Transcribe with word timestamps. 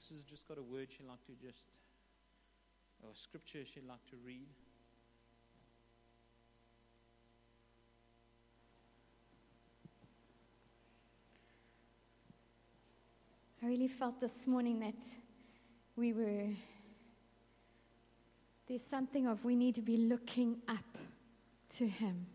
Alex 0.00 0.08
has 0.16 0.24
just 0.24 0.48
got 0.48 0.56
a 0.56 0.62
word 0.62 0.88
she'd 0.90 1.06
like 1.06 1.22
to 1.26 1.32
just, 1.46 1.66
or 3.02 3.10
scripture 3.12 3.58
she'd 3.64 3.86
like 3.86 4.04
to 4.08 4.16
read. 4.24 4.46
I 13.62 13.66
really 13.66 13.88
felt 13.88 14.20
this 14.20 14.46
morning 14.46 14.80
that 14.80 15.02
we 15.96 16.14
were, 16.14 16.48
there's 18.68 18.82
something 18.82 19.26
of 19.26 19.44
we 19.44 19.54
need 19.54 19.74
to 19.74 19.82
be 19.82 19.98
looking 19.98 20.62
up 20.66 20.98
to 21.76 21.86
Him. 21.86 22.26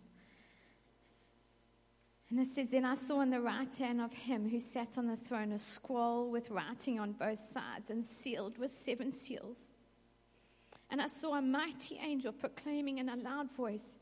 And 2.30 2.40
it 2.40 2.48
says, 2.48 2.70
Then 2.70 2.86
I 2.86 2.96
saw 2.96 3.22
in 3.22 3.30
the 3.30 3.42
right 3.42 3.74
hand 3.76 4.02
of 4.02 4.12
him 4.12 4.50
who 4.50 4.60
sat 4.60 4.98
on 4.98 5.08
the 5.08 5.16
throne 5.16 5.52
a 5.52 5.60
scroll 5.60 6.30
with 6.30 6.50
writing 6.50 7.00
on 7.00 7.14
both 7.14 7.40
sides 7.40 7.90
and 7.90 8.04
sealed 8.04 8.58
with 8.58 8.72
seven 8.72 9.12
seals. 9.12 9.70
And 10.90 11.02
I 11.02 11.08
saw 11.08 11.36
a 11.36 11.42
mighty 11.42 12.00
angel 12.02 12.32
proclaiming 12.32 12.98
in 12.98 13.10
a 13.10 13.16
loud 13.16 13.52
voice, 13.52 13.96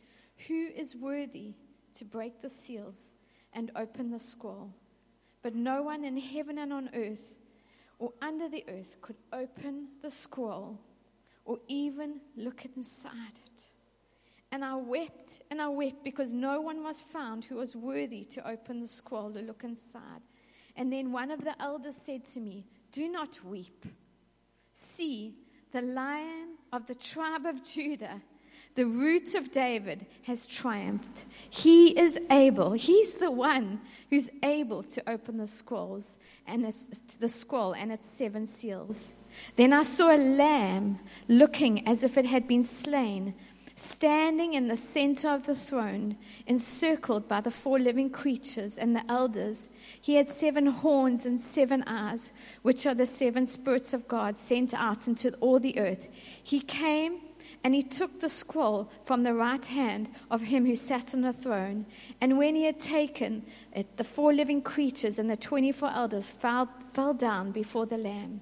Who 0.48 0.68
is 0.68 0.96
worthy 0.96 1.54
to 1.96 2.06
break 2.06 2.42
the 2.42 2.50
seals 2.50 3.12
and 3.54 3.72
open 3.76 4.12
the 4.12 4.20
scroll? 4.20 4.74
But 5.42 5.56
no 5.56 5.84
one 5.84 6.06
in 6.06 6.18
heaven 6.18 6.58
and 6.58 6.72
on 6.72 6.90
earth 6.94 7.36
or 8.00 8.14
under 8.22 8.50
the 8.50 8.64
earth 8.68 8.98
could 9.02 9.18
open 9.32 9.88
the 10.02 10.10
scroll 10.10 10.80
or 11.46 11.60
even 11.68 12.22
look 12.36 12.66
inside. 12.76 13.40
And 14.54 14.64
I 14.64 14.76
wept 14.76 15.42
and 15.50 15.60
I 15.60 15.68
wept 15.68 16.04
because 16.04 16.32
no 16.32 16.62
one 16.62 16.84
was 16.84 17.02
found 17.02 17.44
who 17.44 17.56
was 17.56 17.76
worthy 17.76 18.24
to 18.26 18.48
open 18.48 18.82
the 18.82 18.88
scroll 18.88 19.32
to 19.32 19.42
look 19.42 19.64
inside. 19.64 20.22
And 20.76 20.94
then 20.94 21.12
one 21.12 21.32
of 21.32 21.44
the 21.44 21.60
elders 21.60 21.96
said 21.96 22.24
to 22.26 22.40
me, 22.40 22.68
Do 22.92 23.12
not 23.12 23.44
weep. 23.44 23.84
See, 24.76 25.34
the 25.72 25.82
lion 25.82 26.50
of 26.72 26.86
the 26.86 26.94
tribe 26.94 27.48
of 27.48 27.64
Judah, 27.64 28.22
the 28.76 28.86
root 28.86 29.34
of 29.34 29.52
David, 29.52 30.06
has 30.22 30.46
triumphed. 30.46 31.26
He 31.50 32.00
is 32.00 32.20
able, 32.30 32.74
he's 32.74 33.16
the 33.16 33.32
one 33.32 33.82
who's 34.12 34.30
able 34.44 34.84
to 34.84 35.10
open 35.10 35.38
the 35.38 35.48
scrolls 35.48 36.16
and 36.46 36.72
the 37.20 37.30
scroll 37.30 37.74
and 37.74 37.92
its 37.92 38.08
seven 38.08 38.46
seals. 38.46 39.14
Then 39.56 39.74
I 39.74 39.82
saw 39.82 40.16
a 40.16 40.18
lamb 40.18 41.00
looking 41.28 41.88
as 41.88 42.04
if 42.04 42.20
it 42.20 42.26
had 42.26 42.48
been 42.48 42.62
slain 42.62 43.34
standing 43.84 44.54
in 44.54 44.68
the 44.68 44.78
center 44.78 45.30
of 45.30 45.46
the 45.46 45.56
throne, 45.56 46.18
encircled 46.48 47.28
by 47.28 47.42
the 47.42 47.52
four 47.52 47.80
living 47.80 48.10
creatures 48.10 48.78
and 48.78 48.96
the 48.96 49.04
elders. 49.12 49.68
He 50.02 50.16
had 50.16 50.30
seven 50.30 50.68
horns 50.68 51.26
and 51.26 51.40
seven 51.40 51.84
eyes, 51.84 52.32
which 52.62 52.86
are 52.86 52.96
the 52.96 53.06
seven 53.06 53.46
spirits 53.46 53.94
of 53.94 54.08
God 54.08 54.38
sent 54.38 54.74
out 54.74 55.08
into 55.08 55.34
all 55.36 55.60
the 55.60 55.78
earth. 55.80 56.08
He 56.42 56.60
came 56.60 57.20
and 57.64 57.74
he 57.74 57.84
took 57.84 58.20
the 58.20 58.30
scroll 58.30 58.90
from 59.04 59.24
the 59.24 59.34
right 59.34 59.66
hand 59.66 60.10
of 60.32 60.42
him 60.42 60.66
who 60.66 60.76
sat 60.76 61.14
on 61.14 61.22
the 61.22 61.34
throne. 61.34 61.86
And 62.20 62.38
when 62.38 62.56
he 62.56 62.64
had 62.64 62.80
taken 62.80 63.46
it, 63.74 63.98
the 63.98 64.04
four 64.04 64.34
living 64.34 64.62
creatures 64.62 65.20
and 65.20 65.30
the 65.30 65.38
24 65.38 65.92
elders 65.94 66.30
fell, 66.30 66.70
fell 66.94 67.14
down 67.14 67.52
before 67.52 67.86
the 67.86 67.98
Lamb. 67.98 68.42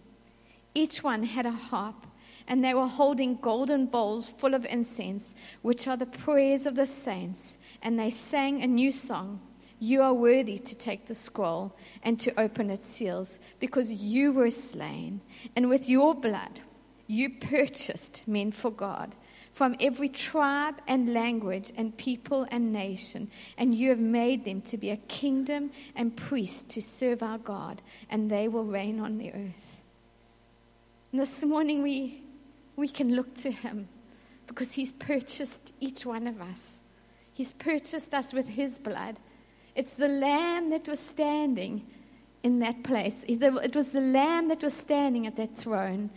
Each 0.73 1.03
one 1.03 1.23
had 1.23 1.45
a 1.45 1.52
harp 1.52 2.08
and 2.52 2.66
they 2.66 2.73
were 2.73 2.85
holding 2.85 3.38
golden 3.38 3.85
bowls 3.85 4.27
full 4.27 4.53
of 4.53 4.66
incense, 4.66 5.33
which 5.61 5.88
are 5.88 5.95
the 5.95 6.05
prayers 6.05 6.66
of 6.66 6.75
the 6.75 6.85
saints. 6.85 7.57
And 7.81 7.97
they 7.97 8.09
sang 8.09 8.61
a 8.61 8.67
new 8.67 8.91
song 8.91 9.39
You 9.80 10.02
are 10.02 10.13
worthy 10.13 10.59
to 10.59 10.75
take 10.75 11.07
the 11.07 11.16
scroll 11.16 11.73
and 12.03 12.19
to 12.19 12.38
open 12.38 12.69
its 12.69 12.88
seals, 12.88 13.39
because 13.61 13.94
you 13.94 14.33
were 14.33 14.49
slain, 14.49 15.22
and 15.55 15.69
with 15.69 15.88
your 15.88 16.13
blood 16.13 16.59
you 17.07 17.29
purchased 17.29 18.27
men 18.27 18.52
for 18.52 18.69
God 18.69 19.16
from 19.53 19.77
every 19.79 20.09
tribe 20.09 20.75
and 20.88 21.13
language 21.13 21.72
and 21.77 21.95
people 21.95 22.45
and 22.52 22.73
nation, 22.73 23.31
and 23.57 23.73
you 23.73 23.88
have 23.89 24.00
made 24.00 24.44
them 24.44 24.62
to 24.63 24.78
be 24.78 24.89
a 24.89 24.97
kingdom 24.97 25.72
and 25.95 26.18
priests 26.18 26.63
to 26.63 26.81
serve 26.81 27.23
our 27.23 27.38
God, 27.38 27.81
and 28.09 28.29
they 28.29 28.50
will 28.50 28.66
reign 28.66 29.00
on 29.00 29.19
the 29.19 29.31
earth. 29.31 29.78
And 31.12 31.22
this 31.22 31.44
morning 31.44 31.81
we 31.81 32.20
we 32.81 32.88
can 32.88 33.16
look 33.16 33.34
to 33.36 33.52
Him 33.52 33.88
because 34.47 34.74
He's 34.74 34.92
purchased 34.92 35.74
each 35.80 36.06
one 36.06 36.28
of 36.28 36.42
us. 36.42 36.81
He's 37.31 37.53
purchased 37.53 38.14
us 38.14 38.34
with 38.34 38.50
His 38.50 38.80
blood. 38.80 39.18
It's 39.75 39.94
the 39.94 40.08
Lamb 40.08 40.72
that 40.72 40.90
was 40.90 41.00
standing 41.00 41.86
in 42.44 42.59
that 42.59 42.84
place. 42.84 43.24
It 43.28 43.75
was 43.75 43.94
the 43.94 44.02
Lamb 44.02 44.50
that 44.50 44.64
was 44.64 44.74
standing 44.74 45.28
at 45.28 45.38
that 45.38 45.56
throne. 45.56 46.09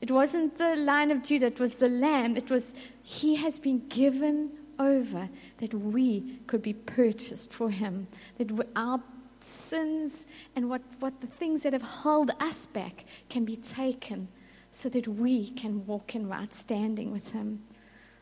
It 0.00 0.10
wasn't 0.10 0.56
the 0.58 0.76
Lion 0.76 1.10
of 1.10 1.22
Judah, 1.24 1.46
it 1.46 1.60
was 1.60 1.74
the 1.76 1.88
Lamb. 1.88 2.36
It 2.36 2.50
was, 2.50 2.72
He 3.02 3.34
has 3.36 3.58
been 3.58 3.86
given 3.88 4.52
over 4.78 5.28
that 5.58 5.74
we 5.74 6.38
could 6.46 6.62
be 6.62 6.72
purchased 6.72 7.52
for 7.52 7.68
Him. 7.68 8.06
That 8.38 8.50
our 8.76 9.02
sins 9.40 10.24
and 10.54 10.70
what, 10.70 10.82
what 11.00 11.20
the 11.20 11.26
things 11.26 11.64
that 11.64 11.72
have 11.72 12.04
held 12.04 12.30
us 12.38 12.66
back 12.66 13.04
can 13.28 13.44
be 13.44 13.56
taken 13.56 14.28
so 14.72 14.88
that 14.88 15.06
we 15.06 15.50
can 15.50 15.86
walk 15.86 16.14
in 16.14 16.28
right 16.28 16.52
standing 16.52 17.12
with 17.12 17.32
Him. 17.32 17.62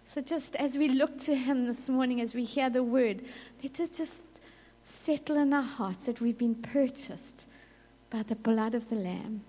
So, 0.04 0.20
just 0.20 0.56
as 0.56 0.76
we 0.76 0.88
look 0.88 1.18
to 1.20 1.34
Him 1.34 1.66
this 1.66 1.88
morning, 1.88 2.20
as 2.20 2.34
we 2.34 2.44
hear 2.44 2.68
the 2.68 2.82
word, 2.82 3.22
let 3.62 3.78
us 3.78 3.90
just 3.90 4.22
settle 4.84 5.36
in 5.36 5.52
our 5.52 5.62
hearts 5.62 6.06
that 6.06 6.20
we've 6.20 6.36
been 6.36 6.56
purchased 6.56 7.46
by 8.10 8.24
the 8.24 8.34
blood 8.34 8.74
of 8.74 8.88
the 8.90 8.96
Lamb. 8.96 9.42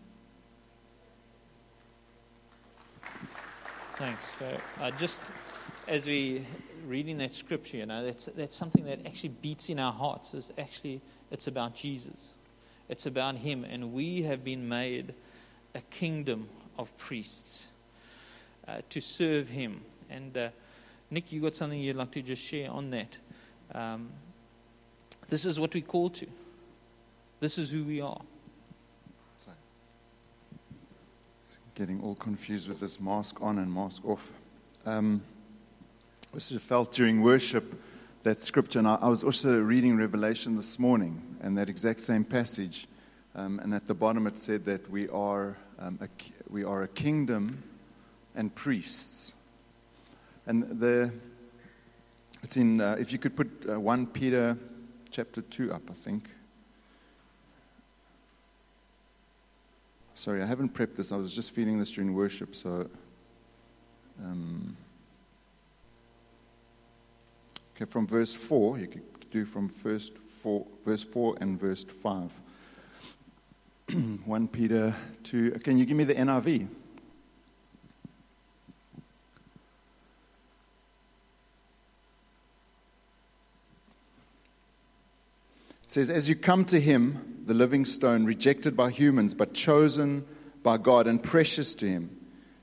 Thanks. 3.97 4.25
Uh, 4.79 4.91
just 4.91 5.19
as 5.87 6.05
we 6.05 6.45
reading 6.85 7.17
that 7.19 7.31
scripture, 7.31 7.77
you 7.77 7.85
know, 7.85 8.05
that's, 8.05 8.25
that's 8.35 8.55
something 8.55 8.85
that 8.85 9.05
actually 9.05 9.29
beats 9.29 9.69
in 9.69 9.79
our 9.79 9.93
hearts. 9.93 10.33
Is 10.35 10.53
actually 10.57 11.01
it's 11.31 11.47
about 11.47 11.75
Jesus. 11.75 12.35
It's 12.89 13.07
about 13.07 13.35
Him, 13.35 13.63
and 13.63 13.93
we 13.93 14.21
have 14.23 14.43
been 14.43 14.69
made 14.69 15.15
a 15.73 15.81
kingdom 15.89 16.49
of 16.77 16.95
priests 16.97 17.67
uh, 18.67 18.81
to 18.89 19.01
serve 19.01 19.49
Him. 19.49 19.81
And 20.09 20.37
uh, 20.37 20.49
Nick, 21.09 21.31
you 21.31 21.41
got 21.41 21.55
something 21.55 21.79
you'd 21.79 21.95
like 21.95 22.11
to 22.11 22.21
just 22.21 22.43
share 22.43 22.69
on 22.71 22.89
that? 22.91 23.17
Um, 23.73 24.09
this 25.29 25.45
is 25.45 25.59
what 25.59 25.73
we 25.73 25.81
call 25.81 26.09
to. 26.09 26.27
This 27.39 27.57
is 27.57 27.71
who 27.71 27.83
we 27.83 28.01
are. 28.01 28.21
Getting 31.73 32.01
all 32.01 32.15
confused 32.15 32.67
with 32.67 32.79
this 32.79 32.99
mask 32.99 33.41
on 33.41 33.57
and 33.57 33.73
mask 33.73 34.05
off. 34.05 34.29
Um, 34.85 35.21
I 36.31 36.35
also 36.35 36.59
felt 36.59 36.91
during 36.91 37.21
worship 37.21 37.81
that 38.23 38.39
scripture, 38.39 38.79
and 38.79 38.87
I, 38.87 38.95
I, 38.95 39.07
was 39.07 39.23
also 39.23 39.59
reading 39.59 39.97
Revelation 39.97 40.55
this 40.55 40.77
morning, 40.77 41.21
and 41.41 41.57
that 41.57 41.69
exact 41.69 42.01
same 42.01 42.23
passage. 42.23 42.87
Um, 43.33 43.59
and 43.59 43.73
at 43.73 43.87
the 43.87 43.93
bottom 43.93 44.27
it 44.27 44.37
said 44.37 44.65
that 44.65 44.89
we 44.91 45.07
are 45.09 45.57
um, 45.81 45.97
a, 46.01 46.07
we 46.49 46.63
are 46.63 46.83
a 46.83 46.87
kingdom 46.87 47.63
and 48.35 48.53
priests. 48.53 49.33
And 50.45 50.79
the, 50.79 51.11
it's 52.43 52.57
in, 52.57 52.81
uh, 52.81 52.97
if 52.99 53.11
you 53.11 53.17
could 53.17 53.35
put 53.35 53.49
uh, 53.67 53.79
1 53.79 54.07
Peter 54.07 54.57
chapter 55.09 55.41
2 55.41 55.73
up, 55.73 55.81
I 55.89 55.93
think. 55.93 56.29
Sorry, 60.13 60.43
I 60.43 60.45
haven't 60.45 60.73
prepped 60.73 60.95
this. 60.95 61.11
I 61.11 61.15
was 61.15 61.33
just 61.33 61.51
feeling 61.51 61.79
this 61.79 61.91
during 61.91 62.13
worship, 62.13 62.55
so. 62.55 62.87
Um, 64.23 64.77
okay, 67.75 67.85
from 67.89 68.05
verse 68.05 68.33
4, 68.33 68.77
you 68.77 68.87
could 68.87 69.03
do 69.31 69.45
from 69.45 69.67
first 69.67 70.13
four, 70.43 70.65
verse 70.85 71.01
4 71.01 71.37
and 71.41 71.59
verse 71.59 71.83
5. 71.83 72.29
1 74.25 74.47
Peter 74.49 74.95
2. 75.23 75.51
Can 75.63 75.77
you 75.77 75.85
give 75.85 75.97
me 75.97 76.03
the 76.03 76.13
NIV? 76.13 76.61
It 76.61 76.67
says, 85.85 86.09
As 86.11 86.29
you 86.29 86.35
come 86.35 86.65
to 86.65 86.79
him, 86.79 87.43
the 87.47 87.55
living 87.55 87.83
stone, 87.83 88.25
rejected 88.25 88.77
by 88.77 88.91
humans, 88.91 89.33
but 89.33 89.53
chosen 89.55 90.23
by 90.61 90.77
God 90.77 91.07
and 91.07 91.21
precious 91.21 91.73
to 91.75 91.87
him, 91.87 92.15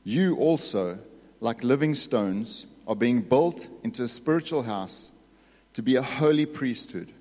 you 0.04 0.36
also, 0.36 1.00
like 1.40 1.64
living 1.64 1.96
stones, 1.96 2.66
are 2.86 2.94
being 2.94 3.20
built 3.20 3.68
into 3.82 4.04
a 4.04 4.08
spiritual 4.08 4.62
house 4.62 5.10
to 5.74 5.82
be 5.82 5.96
a 5.96 6.02
holy 6.02 6.46
priesthood 6.46 7.12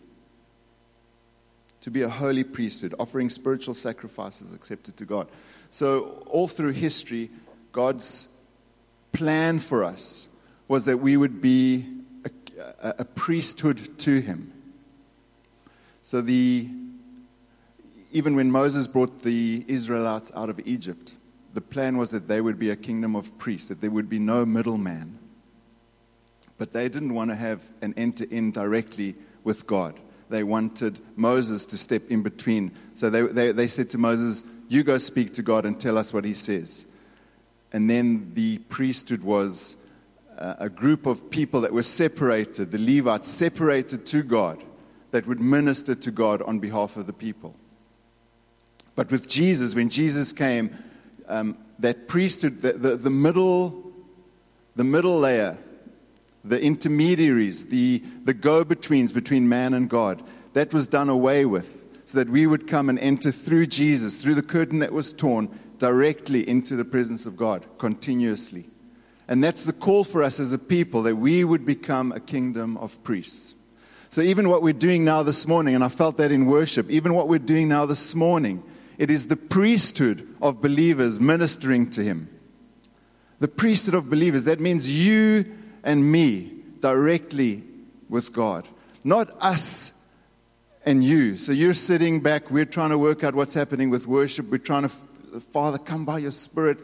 to 1.88 1.92
be 1.92 2.02
a 2.02 2.10
holy 2.10 2.44
priesthood, 2.44 2.94
offering 3.00 3.30
spiritual 3.30 3.74
sacrifices 3.74 4.54
accepted 4.54 4.98
to 4.98 5.06
God. 5.06 5.30
So, 5.70 6.22
all 6.26 6.50
through 6.50 6.74
history, 6.74 7.32
God's 7.72 8.28
plan 9.14 9.60
for 9.60 9.86
us 9.86 10.28
was 10.68 10.84
that 10.84 10.98
we 10.98 11.16
would 11.16 11.42
be 11.42 11.86
a, 12.26 12.30
a, 12.60 12.96
a 13.00 13.06
priesthood 13.06 13.98
to 14.00 14.20
Him. 14.20 14.52
So, 16.02 16.20
the 16.20 16.68
even 18.12 18.36
when 18.36 18.52
Moses 18.52 18.86
brought 18.86 19.22
the 19.22 19.64
Israelites 19.70 20.30
out 20.36 20.50
of 20.50 20.60
Egypt, 20.68 21.14
the 21.54 21.62
plan 21.62 21.98
was 21.98 22.10
that 22.10 22.28
they 22.28 22.42
would 22.42 22.60
be 22.60 22.70
a 22.70 22.76
kingdom 22.76 23.16
of 23.16 23.38
priests, 23.38 23.70
that 23.70 23.80
there 23.80 23.92
would 23.92 24.10
be 24.10 24.20
no 24.20 24.46
middleman. 24.46 25.20
But 26.58 26.74
they 26.74 26.90
didn't 26.90 27.14
want 27.14 27.30
to 27.30 27.36
have 27.36 27.62
an 27.82 27.94
enter 27.96 28.26
in 28.26 28.52
directly 28.52 29.16
with 29.46 29.66
God. 29.66 29.98
They 30.30 30.44
wanted 30.44 31.00
Moses 31.16 31.66
to 31.68 31.78
step 31.78 32.10
in 32.10 32.22
between. 32.22 32.72
So 32.94 33.10
they, 33.10 33.22
they, 33.22 33.52
they 33.52 33.68
said 33.68 33.90
to 33.92 33.98
Moses, 33.98 34.44
You 34.68 34.84
go 34.84 34.98
speak 34.98 35.34
to 35.36 35.42
God 35.42 35.66
and 35.66 35.80
tell 35.80 35.98
us 35.98 36.12
what 36.12 36.26
he 36.26 36.34
says. 36.34 36.86
And 37.72 37.90
then 37.90 38.32
the 38.34 38.60
priesthood 38.60 39.24
was 39.24 39.76
uh, 40.38 40.56
a 40.60 40.70
group 40.70 41.06
of 41.06 41.30
people 41.30 41.62
that 41.62 41.74
were 41.74 41.84
separated, 41.84 42.72
the 42.72 42.78
Levites 42.78 43.30
separated 43.30 44.06
to 44.08 44.24
God, 44.24 44.64
that 45.12 45.26
would 45.28 45.40
minister 45.40 45.96
to 45.96 46.12
God 46.12 46.42
on 46.42 46.60
behalf 46.60 46.98
of 46.98 47.08
the 47.08 47.14
people. 47.14 47.56
But 48.96 49.12
with 49.12 49.28
Jesus, 49.28 49.76
when 49.76 49.90
Jesus 49.90 50.32
came, 50.32 50.76
um, 51.28 51.58
that 51.80 52.08
priesthood, 52.08 52.62
the, 52.62 52.74
the, 52.74 52.98
the, 52.98 53.10
middle, 53.10 53.92
the 54.76 54.84
middle 54.84 55.20
layer, 55.20 55.58
the 56.50 56.62
intermediaries, 56.62 57.68
the, 57.68 58.04
the 58.24 58.34
go 58.34 58.64
betweens 58.64 59.12
between 59.12 59.48
man 59.50 59.74
and 59.74 59.90
God, 59.90 60.24
that 60.54 60.74
was 60.74 60.88
done 60.88 61.10
away 61.10 61.46
with 61.46 61.86
so 62.06 62.18
that 62.18 62.30
we 62.30 62.48
would 62.48 62.68
come 62.68 62.88
and 62.88 62.98
enter 63.00 63.32
through 63.32 63.68
Jesus, 63.68 64.16
through 64.16 64.36
the 64.36 64.42
curtain 64.42 64.80
that 64.80 64.94
was 64.94 65.12
torn, 65.12 65.50
directly 65.78 66.48
into 66.48 66.76
the 66.76 66.86
presence 66.86 67.26
of 67.26 67.36
God 67.36 67.66
continuously. 67.78 68.70
And 69.28 69.44
that's 69.44 69.66
the 69.66 69.74
call 69.74 70.04
for 70.04 70.24
us 70.24 70.40
as 70.40 70.54
a 70.54 70.58
people 70.58 71.04
that 71.04 71.18
we 71.18 71.44
would 71.44 71.66
become 71.66 72.12
a 72.14 72.20
kingdom 72.20 72.78
of 72.78 73.04
priests. 73.04 73.56
So, 74.10 74.22
even 74.22 74.48
what 74.48 74.62
we're 74.62 74.72
doing 74.72 75.04
now 75.04 75.22
this 75.22 75.46
morning, 75.46 75.76
and 75.76 75.84
I 75.84 75.90
felt 75.90 76.16
that 76.18 76.32
in 76.32 76.46
worship, 76.46 76.90
even 76.90 77.14
what 77.14 77.28
we're 77.28 77.40
doing 77.40 77.68
now 77.68 77.86
this 77.86 78.16
morning, 78.16 78.64
it 78.98 79.12
is 79.12 79.28
the 79.28 79.36
priesthood 79.36 80.34
of 80.42 80.62
believers 80.62 81.20
ministering 81.20 81.90
to 81.90 82.04
Him. 82.04 82.30
The 83.40 83.50
priesthood 83.50 83.96
of 83.96 84.10
believers, 84.10 84.46
that 84.46 84.62
means 84.62 84.88
you 84.88 85.46
and 85.88 86.12
me 86.12 86.52
directly 86.82 87.64
with 88.10 88.32
God, 88.34 88.68
not 89.04 89.30
us 89.42 89.94
and 90.86 91.04
you. 91.04 91.38
So, 91.38 91.52
you're 91.52 91.74
sitting 91.74 92.20
back, 92.20 92.52
we're 92.52 92.66
trying 92.66 92.92
to 92.92 92.98
work 92.98 93.24
out 93.24 93.34
what's 93.34 93.56
happening 93.56 93.90
with 93.90 94.06
worship, 94.06 94.52
we're 94.52 94.60
trying 94.60 94.84
to 94.84 94.92
Father, 95.52 95.78
come 95.78 96.06
by 96.06 96.20
your 96.20 96.32
Spirit 96.32 96.78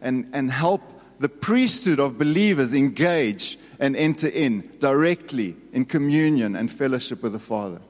and, 0.00 0.30
and 0.32 0.50
help 0.50 0.82
the 1.18 1.28
priesthood 1.28 2.00
of 2.00 2.18
believers 2.18 2.74
engage 2.74 3.58
and 3.78 3.96
enter 3.96 4.28
in 4.28 4.70
directly 4.78 5.56
in 5.72 5.84
communion 5.84 6.56
and 6.56 6.70
fellowship 6.70 7.22
with 7.22 7.32
the 7.32 7.38
Father. 7.38 7.80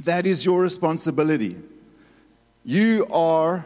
That 0.00 0.26
is 0.26 0.44
your 0.44 0.60
responsibility. 0.60 1.56
You 2.64 3.06
are 3.10 3.64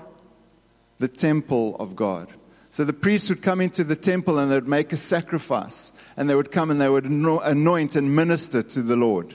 the 0.98 1.08
temple 1.08 1.76
of 1.78 1.96
God. 1.96 2.28
So 2.72 2.84
the 2.84 2.94
priests 2.94 3.28
would 3.28 3.42
come 3.42 3.60
into 3.60 3.84
the 3.84 3.96
temple 3.96 4.38
and 4.38 4.50
they 4.50 4.54
would 4.54 4.66
make 4.66 4.94
a 4.94 4.96
sacrifice. 4.96 5.92
And 6.16 6.28
they 6.28 6.34
would 6.34 6.50
come 6.50 6.70
and 6.70 6.80
they 6.80 6.88
would 6.88 7.04
anoint 7.04 7.96
and 7.96 8.16
minister 8.16 8.62
to 8.62 8.80
the 8.80 8.96
Lord. 8.96 9.34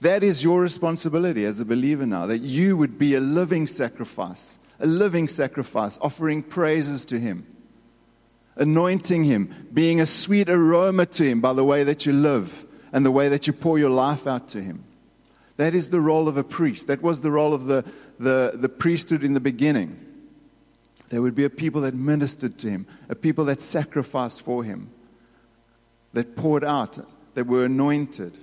That 0.00 0.22
is 0.22 0.44
your 0.44 0.60
responsibility 0.60 1.44
as 1.44 1.58
a 1.58 1.64
believer 1.64 2.06
now, 2.06 2.26
that 2.26 2.42
you 2.42 2.76
would 2.76 2.96
be 2.96 3.16
a 3.16 3.20
living 3.20 3.66
sacrifice 3.66 4.58
a 4.80 4.86
living 4.86 5.28
sacrifice, 5.28 5.98
offering 6.00 6.42
praises 6.42 7.04
to 7.06 7.18
Him, 7.18 7.46
anointing 8.56 9.24
Him, 9.24 9.68
being 9.72 10.00
a 10.00 10.06
sweet 10.06 10.48
aroma 10.48 11.06
to 11.06 11.24
Him 11.24 11.40
by 11.40 11.52
the 11.52 11.64
way 11.64 11.84
that 11.84 12.06
you 12.06 12.12
live 12.12 12.66
and 12.92 13.04
the 13.04 13.10
way 13.10 13.28
that 13.28 13.46
you 13.46 13.52
pour 13.52 13.78
your 13.78 13.90
life 13.90 14.26
out 14.26 14.48
to 14.48 14.62
Him. 14.62 14.84
That 15.56 15.74
is 15.74 15.90
the 15.90 16.00
role 16.00 16.28
of 16.28 16.36
a 16.36 16.44
priest. 16.44 16.88
That 16.88 17.02
was 17.02 17.20
the 17.20 17.30
role 17.30 17.54
of 17.54 17.66
the, 17.66 17.84
the, 18.18 18.52
the 18.54 18.68
priesthood 18.68 19.22
in 19.22 19.34
the 19.34 19.40
beginning. 19.40 20.03
There 21.14 21.22
would 21.22 21.36
be 21.36 21.44
a 21.44 21.50
people 21.50 21.82
that 21.82 21.94
ministered 21.94 22.58
to 22.58 22.68
Him, 22.68 22.88
a 23.08 23.14
people 23.14 23.44
that 23.44 23.62
sacrificed 23.62 24.42
for 24.42 24.64
Him, 24.64 24.90
that 26.12 26.34
poured 26.34 26.64
out, 26.64 26.98
that 27.34 27.46
were 27.46 27.66
anointed. 27.66 28.36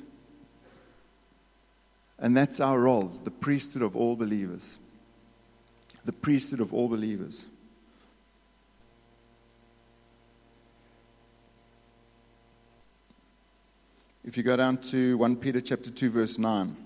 And 2.17 2.37
that's 2.37 2.61
our 2.61 2.79
role, 2.79 3.11
the 3.25 3.29
priesthood 3.29 3.81
of 3.81 3.97
all 3.97 4.15
believers 4.15 4.77
the 6.05 6.13
priesthood 6.13 6.61
of 6.61 6.73
all 6.73 6.87
believers. 6.87 7.43
If 14.23 14.37
you 14.37 14.43
go 14.43 14.55
down 14.55 14.77
to 14.77 15.17
1 15.17 15.35
Peter 15.35 15.59
chapter 15.59 15.91
2 15.91 16.09
verse 16.09 16.37
9 16.37 16.77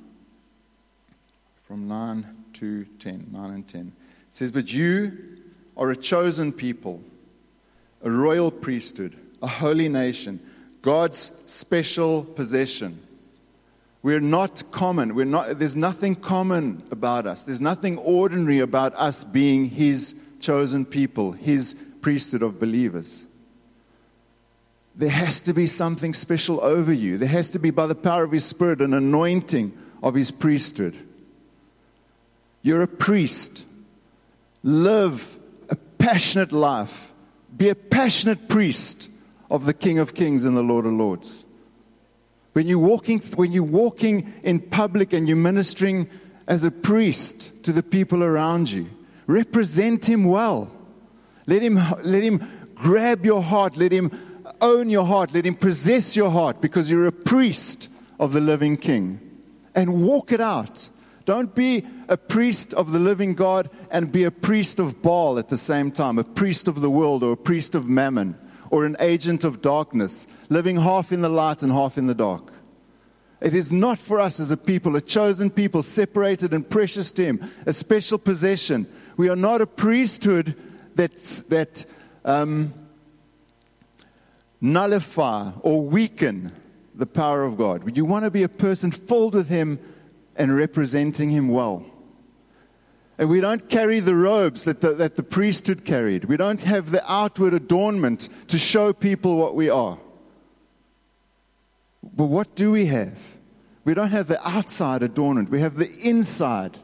from 1.67 1.87
9 1.87 2.45
to 2.53 2.85
10 2.97 3.27
9 3.31 3.51
and 3.51 3.67
10 3.67 3.81
it 3.81 4.33
says 4.33 4.51
but 4.51 4.73
you 4.73 5.34
are 5.77 5.91
a 5.91 5.95
chosen 5.95 6.51
people 6.51 7.01
a 8.03 8.09
royal 8.09 8.51
priesthood 8.51 9.15
a 9.41 9.47
holy 9.47 9.89
nation 9.89 10.39
God's 10.81 11.31
special 11.47 12.23
possession 12.23 13.05
we're 14.05 14.19
not 14.19 14.61
common. 14.69 15.15
We're 15.15 15.25
not, 15.25 15.57
there's 15.57 15.75
nothing 15.75 16.13
common 16.13 16.83
about 16.91 17.25
us. 17.25 17.41
There's 17.41 17.59
nothing 17.59 17.97
ordinary 17.97 18.59
about 18.59 18.93
us 18.93 19.23
being 19.23 19.67
His 19.67 20.13
chosen 20.39 20.85
people, 20.85 21.31
His 21.31 21.75
priesthood 22.01 22.43
of 22.43 22.59
believers. 22.59 23.25
There 24.93 25.09
has 25.09 25.41
to 25.41 25.55
be 25.55 25.65
something 25.65 26.13
special 26.13 26.61
over 26.61 26.93
you. 26.93 27.17
There 27.17 27.27
has 27.27 27.49
to 27.49 27.57
be, 27.57 27.71
by 27.71 27.87
the 27.87 27.95
power 27.95 28.23
of 28.23 28.31
His 28.31 28.45
Spirit, 28.45 28.79
an 28.79 28.93
anointing 28.93 29.75
of 30.03 30.13
His 30.13 30.29
priesthood. 30.29 30.95
You're 32.61 32.83
a 32.83 32.87
priest. 32.87 33.63
Live 34.61 35.39
passionate 36.05 36.51
life. 36.51 37.11
Be 37.57 37.69
a 37.69 37.73
passionate 37.73 38.47
priest 38.47 39.09
of 39.49 39.65
the 39.65 39.73
King 39.73 39.97
of 39.97 40.13
Kings 40.13 40.45
and 40.45 40.55
the 40.55 40.61
Lord 40.61 40.85
of 40.85 40.93
Lords. 40.93 41.45
When 42.53 42.67
you're 42.67 42.77
walking, 42.77 43.19
when 43.35 43.51
you're 43.51 43.63
walking 43.63 44.31
in 44.43 44.59
public 44.59 45.13
and 45.13 45.27
you're 45.27 45.35
ministering 45.35 46.07
as 46.45 46.63
a 46.63 46.69
priest 46.69 47.51
to 47.63 47.73
the 47.73 47.81
people 47.81 48.23
around 48.23 48.71
you, 48.71 48.87
represent 49.25 50.07
him 50.07 50.25
well. 50.25 50.71
Let 51.47 51.63
him, 51.63 51.75
let 52.03 52.21
him 52.21 52.47
grab 52.75 53.25
your 53.25 53.41
heart. 53.41 53.75
Let 53.75 53.91
him 53.91 54.11
own 54.61 54.91
your 54.91 55.07
heart. 55.07 55.33
Let 55.33 55.43
him 55.47 55.55
possess 55.55 56.15
your 56.15 56.29
heart 56.29 56.61
because 56.61 56.91
you're 56.91 57.07
a 57.07 57.11
priest 57.11 57.89
of 58.19 58.31
the 58.31 58.41
living 58.41 58.77
king. 58.77 59.19
And 59.73 60.03
walk 60.03 60.31
it 60.31 60.39
out. 60.39 60.87
Don't 61.25 61.55
be 61.55 61.85
a 62.07 62.17
priest 62.17 62.73
of 62.73 62.91
the 62.91 62.99
living 62.99 63.33
God 63.33 63.69
and 63.89 64.11
be 64.11 64.23
a 64.23 64.31
priest 64.31 64.79
of 64.79 65.01
Baal 65.01 65.39
at 65.39 65.49
the 65.49 65.57
same 65.57 65.91
time, 65.91 66.19
a 66.19 66.23
priest 66.23 66.67
of 66.67 66.81
the 66.81 66.89
world 66.89 67.23
or 67.23 67.33
a 67.33 67.37
priest 67.37 67.73
of 67.73 67.89
mammon 67.89 68.37
or 68.69 68.85
an 68.85 68.95
agent 68.99 69.43
of 69.43 69.61
darkness, 69.61 70.27
living 70.49 70.77
half 70.77 71.11
in 71.11 71.21
the 71.21 71.29
light 71.29 71.63
and 71.63 71.71
half 71.71 71.97
in 71.97 72.07
the 72.07 72.13
dark. 72.13 72.51
It 73.41 73.53
is 73.53 73.71
not 73.71 73.99
for 73.99 74.19
us 74.19 74.39
as 74.39 74.51
a 74.51 74.57
people, 74.57 74.95
a 74.95 75.01
chosen 75.01 75.49
people, 75.49 75.83
separated 75.83 76.53
and 76.53 76.67
precious 76.67 77.11
to 77.13 77.25
Him, 77.25 77.51
a 77.65 77.73
special 77.73 78.17
possession. 78.17 78.87
We 79.17 79.29
are 79.29 79.35
not 79.35 79.61
a 79.61 79.67
priesthood 79.67 80.55
that, 80.95 81.17
that 81.49 81.85
um, 82.23 82.73
nullify 84.61 85.51
or 85.61 85.81
weaken 85.81 86.53
the 86.93 87.05
power 87.05 87.43
of 87.43 87.57
God. 87.57 87.95
You 87.95 88.05
want 88.05 88.25
to 88.25 88.31
be 88.31 88.43
a 88.43 88.49
person 88.49 88.91
filled 88.91 89.35
with 89.35 89.49
Him 89.49 89.79
and 90.35 90.55
representing 90.55 91.31
Him 91.31 91.49
well. 91.49 91.85
And 93.17 93.29
we 93.29 93.39
don't 93.39 93.69
carry 93.69 94.01
the 94.01 94.15
robes 94.15 94.63
that 94.65 94.81
the, 94.81 94.93
that 94.93 95.15
the 95.15 95.23
priesthood 95.23 95.85
carried. 95.85 96.25
We 96.25 96.35
don't 96.35 96.61
have 96.63 96.91
the 96.91 97.09
outward 97.11 97.53
adornment 97.53 98.27
to 98.47 98.57
show 98.57 98.91
people 98.91 99.37
what 99.37 99.55
we 99.55 99.69
are. 99.69 99.97
But 102.03 102.25
what 102.25 102.55
do 102.55 102.71
we 102.71 102.87
have? 102.87 103.17
We 103.85 103.93
don't 103.93 104.09
have 104.09 104.27
the 104.27 104.45
outside 104.47 105.03
adornment, 105.03 105.49
we 105.49 105.61
have 105.61 105.75
the 105.75 105.95
inside, 105.99 106.79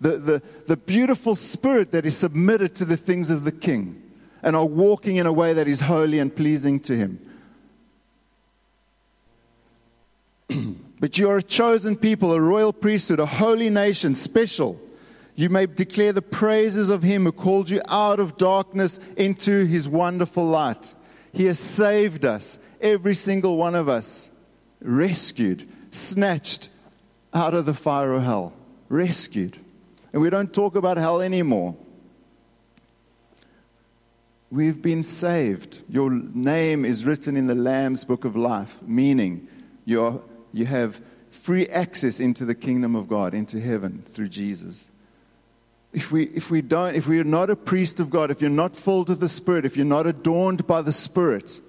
the, 0.00 0.16
the, 0.18 0.42
the 0.66 0.76
beautiful 0.76 1.34
spirit 1.34 1.92
that 1.92 2.06
is 2.06 2.16
submitted 2.16 2.74
to 2.76 2.86
the 2.86 2.96
things 2.96 3.30
of 3.30 3.44
the 3.44 3.52
king 3.52 4.02
and 4.42 4.56
are 4.56 4.64
walking 4.64 5.16
in 5.16 5.26
a 5.26 5.32
way 5.32 5.52
that 5.52 5.68
is 5.68 5.80
holy 5.80 6.18
and 6.18 6.34
pleasing 6.34 6.80
to 6.80 6.96
him. 6.96 7.20
but 11.00 11.18
you 11.18 11.28
are 11.28 11.38
a 11.38 11.42
chosen 11.42 11.96
people, 11.96 12.32
a 12.32 12.40
royal 12.40 12.72
priesthood, 12.72 13.18
a 13.18 13.26
holy 13.26 13.70
nation, 13.70 14.14
special. 14.14 14.80
You 15.34 15.48
may 15.48 15.66
declare 15.66 16.12
the 16.12 16.22
praises 16.22 16.90
of 16.90 17.02
him 17.02 17.24
who 17.24 17.32
called 17.32 17.70
you 17.70 17.80
out 17.88 18.20
of 18.20 18.36
darkness 18.36 19.00
into 19.16 19.64
his 19.64 19.88
wonderful 19.88 20.44
light. 20.44 20.94
He 21.32 21.46
has 21.46 21.58
saved 21.58 22.24
us, 22.24 22.58
every 22.80 23.14
single 23.14 23.56
one 23.56 23.74
of 23.74 23.88
us, 23.88 24.30
rescued 24.80 25.66
snatched 25.92 26.68
out 27.32 27.54
of 27.54 27.66
the 27.66 27.74
fire 27.74 28.12
of 28.12 28.22
hell, 28.22 28.52
rescued. 28.88 29.56
And 30.12 30.20
we 30.20 30.30
don't 30.30 30.52
talk 30.52 30.74
about 30.74 30.96
hell 30.96 31.20
anymore. 31.20 31.76
We've 34.50 34.80
been 34.80 35.04
saved. 35.04 35.82
Your 35.88 36.10
name 36.10 36.84
is 36.84 37.04
written 37.04 37.36
in 37.36 37.46
the 37.46 37.54
Lamb's 37.54 38.04
book 38.04 38.24
of 38.24 38.34
life, 38.34 38.82
meaning 38.82 39.46
you, 39.84 40.02
are, 40.02 40.20
you 40.52 40.66
have 40.66 41.00
free 41.30 41.66
access 41.68 42.20
into 42.20 42.44
the 42.44 42.54
kingdom 42.54 42.94
of 42.94 43.08
God, 43.08 43.34
into 43.34 43.60
heaven 43.60 44.02
through 44.06 44.28
Jesus. 44.28 44.88
if 45.92 46.12
we, 46.12 46.24
if 46.24 46.50
we 46.50 46.62
don't, 46.62 46.94
if 46.94 47.06
we 47.06 47.18
are 47.18 47.24
not 47.24 47.50
a 47.50 47.56
priest 47.56 48.00
of 48.00 48.10
God, 48.10 48.30
if 48.30 48.40
you're 48.40 48.50
not 48.50 48.76
filled 48.76 49.08
with 49.08 49.20
the 49.20 49.28
Spirit, 49.28 49.64
if 49.64 49.76
you're 49.76 49.86
not 49.86 50.06
adorned 50.06 50.66
by 50.66 50.82
the 50.82 50.92
Spirit, 50.92 51.60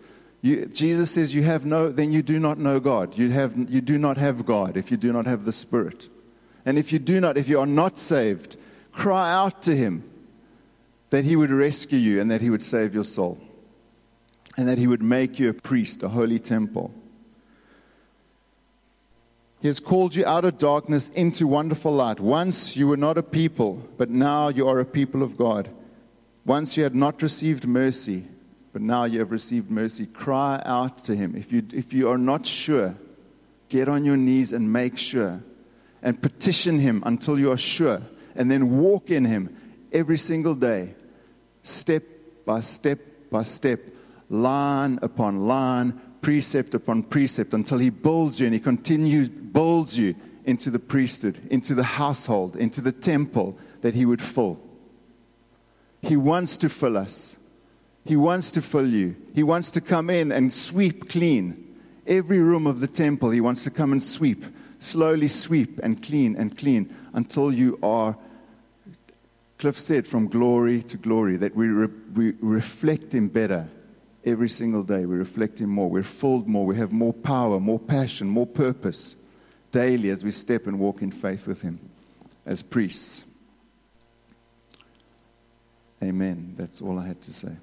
you, 0.42 0.66
Jesus 0.66 1.12
says 1.12 1.34
you 1.34 1.44
have 1.44 1.66
no, 1.66 1.92
then 1.92 2.12
you 2.12 2.22
do 2.22 2.40
not 2.40 2.58
know 2.58 2.80
God. 2.80 3.18
You, 3.18 3.30
have, 3.32 3.56
you 3.70 3.82
do 3.82 3.98
not 3.98 4.18
have 4.18 4.46
God 4.46 4.78
if 4.78 4.92
you 4.92 4.98
do 4.98 5.12
not 5.14 5.26
have 5.26 5.46
the 5.46 5.52
Spirit. 5.52 6.10
And 6.66 6.78
if 6.78 6.92
you 6.92 7.00
do 7.00 7.20
not, 7.20 7.38
if 7.38 7.48
you 7.48 7.60
are 7.60 7.66
not 7.66 7.98
saved, 7.98 8.58
cry 8.92 9.32
out 9.32 9.62
to 9.64 9.76
Him 9.76 10.04
that 11.10 11.26
He 11.26 11.36
would 11.36 11.52
rescue 11.52 12.00
you 12.00 12.22
and 12.22 12.30
that 12.32 12.42
He 12.42 12.50
would 12.50 12.64
save 12.64 12.94
your 12.94 13.04
soul. 13.04 13.40
And 14.58 14.68
that 14.68 14.78
He 14.78 14.88
would 14.88 15.02
make 15.02 15.40
you 15.40 15.50
a 15.50 15.54
priest, 15.54 16.04
a 16.04 16.10
holy 16.10 16.40
temple. 16.40 16.94
He 19.62 19.68
has 19.68 19.80
called 19.80 20.16
you 20.16 20.26
out 20.26 20.44
of 20.44 20.58
darkness 20.58 21.10
into 21.10 21.46
wonderful 21.46 21.94
light. 21.94 22.20
Once 22.20 22.76
you 22.76 22.88
were 22.88 22.98
not 22.98 23.20
a 23.20 23.24
people, 23.24 23.88
but 23.96 24.10
now 24.10 24.48
you 24.48 24.68
are 24.68 24.80
a 24.80 24.86
people 24.86 25.22
of 25.22 25.38
God. 25.38 25.70
Once 26.44 26.78
you 26.78 26.84
had 26.84 26.96
not 26.96 27.22
received 27.22 27.68
mercy, 27.68 28.26
but 28.74 28.82
now 28.82 29.04
you 29.04 29.20
have 29.20 29.32
received 29.32 29.70
mercy. 29.70 30.08
Cry 30.08 30.60
out 30.66 31.04
to 31.04 31.16
Him. 31.16 31.36
If 31.36 31.52
you, 31.52 31.64
if 31.74 31.94
you 31.94 32.10
are 32.10 32.18
not 32.18 32.48
sure, 32.48 32.96
get 33.70 33.88
on 33.88 34.04
your 34.04 34.18
knees 34.18 34.52
and 34.52 34.74
make 34.74 34.98
sure. 34.98 35.44
And 36.02 36.20
petition 36.20 36.80
Him 36.80 37.04
until 37.06 37.38
you 37.38 37.52
are 37.52 37.58
sure. 37.58 38.02
And 38.34 38.50
then 38.50 38.80
walk 38.80 39.12
in 39.12 39.26
Him 39.26 39.56
every 39.92 40.18
single 40.18 40.56
day, 40.56 40.96
step 41.62 42.04
by 42.46 42.62
step 42.62 43.00
by 43.30 43.44
step, 43.44 43.80
line 44.28 44.98
upon 45.04 45.46
line, 45.46 46.02
precept 46.22 46.74
upon 46.74 47.04
precept 47.04 47.54
until 47.54 47.78
he 47.78 47.90
builds 47.90 48.40
you 48.40 48.46
and 48.46 48.54
he 48.54 48.60
continues 48.60 49.30
builds 49.54 49.98
you 49.98 50.16
into 50.46 50.70
the 50.70 50.80
priesthood, 50.80 51.40
into 51.50 51.76
the 51.76 51.84
household, 51.84 52.56
into 52.56 52.82
the 52.82 52.92
temple 52.92 53.58
that 53.82 53.94
he 53.94 54.06
would 54.06 54.22
fill. 54.22 54.62
He 56.02 56.16
wants 56.16 56.58
to 56.58 56.70
fill 56.70 56.98
us. 56.98 57.38
He 58.04 58.16
wants 58.16 58.50
to 58.52 58.62
fill 58.62 58.88
you. 58.88 59.16
He 59.36 59.44
wants 59.44 59.70
to 59.72 59.82
come 59.82 60.10
in 60.10 60.32
and 60.32 60.54
sweep 60.54 61.10
clean 61.10 61.78
every 62.08 62.40
room 62.40 62.66
of 62.66 62.80
the 62.80 62.88
temple. 62.88 63.30
He 63.30 63.42
wants 63.42 63.64
to 63.66 63.70
come 63.70 63.92
and 63.92 64.02
sweep, 64.02 64.44
slowly 64.80 65.28
sweep 65.28 65.80
and 65.84 66.02
clean 66.02 66.36
and 66.36 66.58
clean 66.58 66.96
until 67.14 67.54
you 67.54 67.78
are, 67.84 68.18
Cliff 69.60 69.78
said, 69.78 70.08
from 70.08 70.28
glory 70.28 70.82
to 70.84 70.98
glory, 70.98 71.38
that 71.38 71.56
we, 71.56 71.68
re- 71.68 71.94
we 72.16 72.34
reflect 72.42 73.14
him 73.14 73.28
better 73.28 73.70
every 74.26 74.50
single 74.50 74.84
day. 74.84 75.06
We 75.06 75.16
reflect 75.16 75.60
Him 75.60 75.70
more. 75.70 75.90
We're 75.90 76.04
filled 76.04 76.48
more. 76.48 76.66
We 76.66 76.78
have 76.78 76.92
more 76.92 77.14
power, 77.14 77.60
more 77.60 77.80
passion, 77.80 78.28
more 78.28 78.48
purpose 78.48 79.16
daily 79.72 80.10
as 80.10 80.24
we 80.24 80.32
step 80.32 80.68
and 80.68 80.80
walk 80.80 81.02
in 81.02 81.12
faith 81.12 81.48
with 81.48 81.62
Him 81.62 81.80
as 82.46 82.62
priests. 82.62 83.24
Amen. 86.04 86.56
That's 86.58 86.82
all 86.82 87.00
I 87.00 87.08
had 87.08 87.22
to 87.22 87.34
say. 87.34 87.56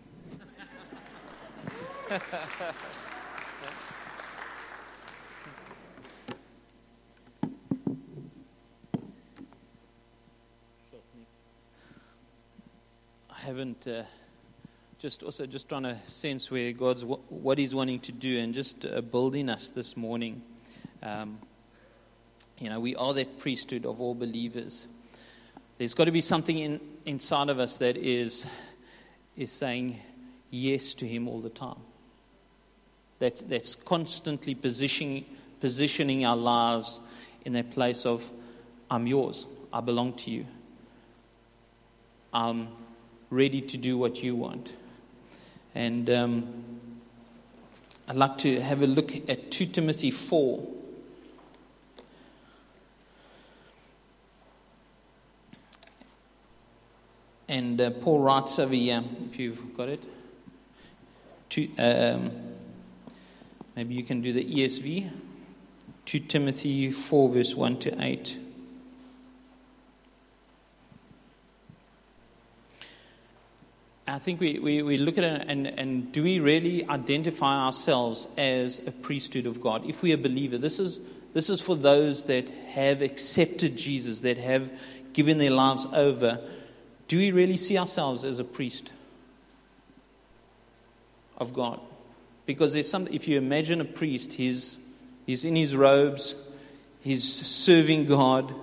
I 13.30 13.40
haven't. 13.40 13.86
Uh 13.86 14.04
just 14.98 15.22
also 15.22 15.46
just 15.46 15.68
trying 15.68 15.84
to 15.84 15.96
sense 16.08 16.50
where 16.50 16.72
God's 16.72 17.04
what 17.04 17.56
He's 17.56 17.74
wanting 17.74 18.00
to 18.00 18.12
do, 18.12 18.38
and 18.40 18.52
just 18.52 18.84
uh, 18.84 19.00
building 19.00 19.48
us 19.48 19.70
this 19.70 19.96
morning. 19.96 20.42
Um, 21.02 21.38
you 22.58 22.68
know, 22.68 22.80
we 22.80 22.96
are 22.96 23.14
that 23.14 23.38
priesthood 23.38 23.86
of 23.86 24.00
all 24.00 24.14
believers. 24.14 24.86
There's 25.78 25.94
got 25.94 26.04
to 26.04 26.10
be 26.10 26.20
something 26.20 26.58
in, 26.58 26.80
inside 27.04 27.48
of 27.50 27.58
us 27.58 27.76
that 27.78 27.96
is 27.96 28.46
is 29.36 29.52
saying 29.52 30.00
yes 30.50 30.94
to 30.94 31.06
Him 31.06 31.28
all 31.28 31.40
the 31.40 31.50
time. 31.50 31.78
That 33.20 33.48
that's 33.48 33.74
constantly 33.74 34.54
positioning 34.54 35.24
positioning 35.60 36.24
our 36.24 36.36
lives 36.36 37.00
in 37.44 37.52
that 37.52 37.70
place 37.70 38.04
of 38.04 38.28
I'm 38.90 39.06
yours, 39.06 39.46
I 39.72 39.80
belong 39.80 40.14
to 40.14 40.30
you. 40.30 40.46
I'm 42.32 42.68
ready 43.30 43.60
to 43.60 43.76
do 43.76 43.98
what 43.98 44.22
you 44.22 44.34
want. 44.34 44.74
And 45.74 46.08
um, 46.10 46.64
I'd 48.08 48.16
like 48.16 48.38
to 48.38 48.60
have 48.60 48.82
a 48.82 48.86
look 48.86 49.14
at 49.28 49.50
2 49.50 49.66
Timothy 49.66 50.10
4. 50.10 50.77
And 57.48 57.80
uh, 57.80 57.90
Paul 57.90 58.20
writes 58.20 58.58
over 58.58 58.74
here, 58.74 59.02
if 59.26 59.38
you've 59.38 59.76
got 59.76 59.88
it. 59.88 60.02
Two, 61.48 61.68
um, 61.78 62.30
maybe 63.74 63.94
you 63.94 64.04
can 64.04 64.20
do 64.20 64.32
the 64.32 64.44
ESV. 64.44 65.10
2 66.04 66.18
Timothy 66.20 66.90
4, 66.90 67.28
verse 67.30 67.54
1 67.54 67.78
to 67.80 68.04
8. 68.04 68.38
I 74.06 74.18
think 74.18 74.40
we, 74.40 74.58
we, 74.58 74.82
we 74.82 74.96
look 74.96 75.18
at 75.18 75.24
it 75.24 75.44
and, 75.48 75.66
and 75.66 76.10
do 76.12 76.22
we 76.22 76.40
really 76.40 76.86
identify 76.88 77.64
ourselves 77.66 78.26
as 78.38 78.80
a 78.86 78.90
priesthood 78.90 79.46
of 79.46 79.60
God? 79.60 79.84
If 79.86 80.02
we 80.02 80.12
are 80.12 80.16
a 80.16 80.18
believer, 80.18 80.56
this 80.56 80.78
is, 80.78 80.98
this 81.34 81.50
is 81.50 81.60
for 81.60 81.76
those 81.76 82.24
that 82.24 82.48
have 82.48 83.02
accepted 83.02 83.76
Jesus, 83.76 84.22
that 84.22 84.38
have 84.38 84.70
given 85.12 85.38
their 85.38 85.50
lives 85.50 85.86
over. 85.92 86.40
Do 87.08 87.18
we 87.18 87.30
really 87.30 87.56
see 87.56 87.76
ourselves 87.76 88.24
as 88.24 88.38
a 88.38 88.44
priest 88.44 88.92
of 91.36 91.52
God? 91.52 91.80
Because 92.46 92.72
there's 92.72 92.88
some, 92.88 93.08
if 93.10 93.26
you 93.26 93.36
imagine 93.36 93.80
a 93.80 93.84
priest, 93.84 94.34
he's, 94.34 94.78
he's 95.26 95.44
in 95.44 95.56
his 95.56 95.74
robes, 95.74 96.36
he's 97.00 97.24
serving 97.24 98.06
God. 98.06 98.54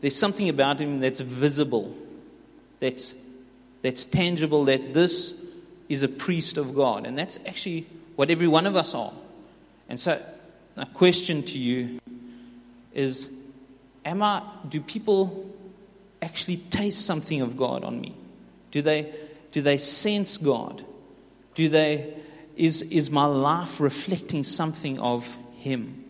There's 0.00 0.16
something 0.16 0.48
about 0.48 0.80
him 0.80 1.00
that's 1.00 1.20
visible, 1.20 1.96
that's 2.80 3.14
that's 3.82 4.04
tangible 4.04 4.64
that 4.66 4.94
this 4.94 5.34
is 5.88 6.02
a 6.02 6.08
priest 6.08 6.56
of 6.56 6.74
God. 6.74 7.04
And 7.04 7.18
that's 7.18 7.38
actually 7.44 7.86
what 8.16 8.30
every 8.30 8.48
one 8.48 8.66
of 8.66 8.76
us 8.76 8.94
are. 8.94 9.12
And 9.88 10.00
so, 10.00 10.22
a 10.76 10.86
question 10.86 11.42
to 11.42 11.58
you 11.58 12.00
is 12.94 13.28
Am 14.04 14.22
I, 14.22 14.42
do 14.68 14.80
people 14.80 15.50
actually 16.22 16.56
taste 16.56 17.04
something 17.04 17.40
of 17.40 17.56
God 17.56 17.84
on 17.84 18.00
me? 18.00 18.14
Do 18.70 18.80
they, 18.80 19.12
do 19.50 19.60
they 19.60 19.76
sense 19.76 20.38
God? 20.38 20.84
Do 21.54 21.68
they, 21.68 22.14
is, 22.56 22.82
is 22.82 23.10
my 23.10 23.26
life 23.26 23.80
reflecting 23.80 24.44
something 24.44 24.98
of 24.98 25.36
Him? 25.56 26.04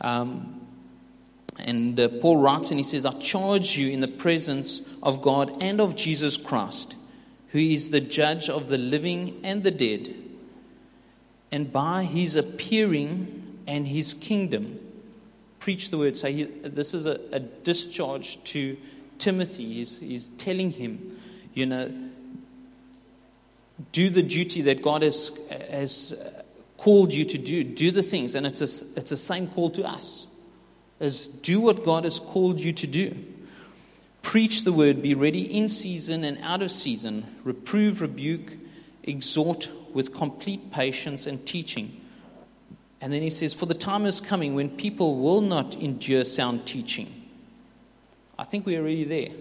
Um, 0.00 0.60
and 1.58 1.98
uh, 1.98 2.08
Paul 2.20 2.36
writes 2.36 2.70
and 2.70 2.78
he 2.78 2.84
says, 2.84 3.04
I 3.04 3.10
charge 3.18 3.76
you 3.76 3.90
in 3.90 3.98
the 3.98 4.06
presence 4.06 4.80
of 5.02 5.20
God 5.20 5.60
and 5.60 5.80
of 5.80 5.96
Jesus 5.96 6.36
Christ 6.36 6.94
who 7.50 7.58
is 7.58 7.90
the 7.90 8.00
judge 8.00 8.48
of 8.48 8.68
the 8.68 8.78
living 8.78 9.40
and 9.42 9.64
the 9.64 9.70
dead, 9.70 10.14
and 11.50 11.72
by 11.72 12.04
his 12.04 12.36
appearing 12.36 13.60
and 13.66 13.88
his 13.88 14.14
kingdom, 14.14 14.78
preach 15.58 15.90
the 15.90 15.98
word. 15.98 16.16
So 16.16 16.30
he, 16.30 16.44
this 16.44 16.92
is 16.92 17.06
a, 17.06 17.18
a, 17.32 17.40
discharge 17.40 18.42
to 18.44 18.76
Timothy. 19.18 19.74
He's, 19.74 19.98
he's 19.98 20.28
telling 20.30 20.70
him, 20.70 21.20
you 21.54 21.66
know, 21.66 21.92
do 23.92 24.10
the 24.10 24.22
duty 24.22 24.62
that 24.62 24.82
God 24.82 25.02
has, 25.02 25.30
has 25.70 26.12
uh, 26.12 26.42
called 26.76 27.12
you 27.12 27.24
to 27.24 27.38
do. 27.38 27.64
Do 27.64 27.90
the 27.90 28.02
things. 28.02 28.34
And 28.34 28.46
it's, 28.46 28.60
a, 28.60 28.86
it's 28.96 29.10
the 29.10 29.16
same 29.16 29.48
call 29.48 29.70
to 29.70 29.86
us 29.86 30.26
as 31.00 31.26
do 31.26 31.60
what 31.60 31.84
God 31.84 32.04
has 32.04 32.18
called 32.18 32.60
you 32.60 32.72
to 32.72 32.86
do. 32.86 33.16
Preach 34.22 34.64
the 34.64 34.72
word, 34.72 35.00
be 35.00 35.14
ready 35.14 35.42
in 35.42 35.68
season 35.68 36.24
and 36.24 36.38
out 36.42 36.60
of 36.60 36.70
season, 36.70 37.36
reprove, 37.44 38.00
rebuke, 38.00 38.52
exhort 39.04 39.70
with 39.94 40.12
complete 40.12 40.72
patience 40.72 41.26
and 41.26 41.44
teaching. 41.46 42.00
And 43.00 43.12
then 43.12 43.22
he 43.22 43.30
says, 43.30 43.54
For 43.54 43.66
the 43.66 43.74
time 43.74 44.06
is 44.06 44.20
coming 44.20 44.54
when 44.54 44.70
people 44.70 45.16
will 45.16 45.40
not 45.40 45.76
endure 45.76 46.24
sound 46.24 46.66
teaching. 46.66 47.17
I 48.38 48.44
think 48.44 48.66
we're 48.66 48.80
already 48.80 49.04
there. 49.04 49.36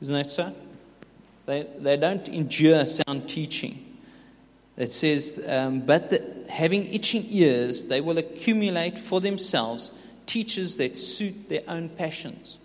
Isn't 0.00 0.14
that 0.14 0.30
so? 0.30 0.54
They, 1.46 1.66
they 1.78 1.96
don't 1.96 2.26
endure 2.28 2.86
sound 2.86 3.28
teaching. 3.28 3.98
It 4.76 4.92
says, 4.92 5.42
um, 5.46 5.80
But 5.80 6.10
the, 6.10 6.44
having 6.48 6.86
itching 6.86 7.26
ears, 7.28 7.86
they 7.86 8.00
will 8.00 8.18
accumulate 8.18 8.98
for 8.98 9.20
themselves 9.20 9.90
teachers 10.26 10.76
that 10.76 10.96
suit 10.96 11.48
their 11.48 11.62
own 11.66 11.88
passions. 11.88 12.58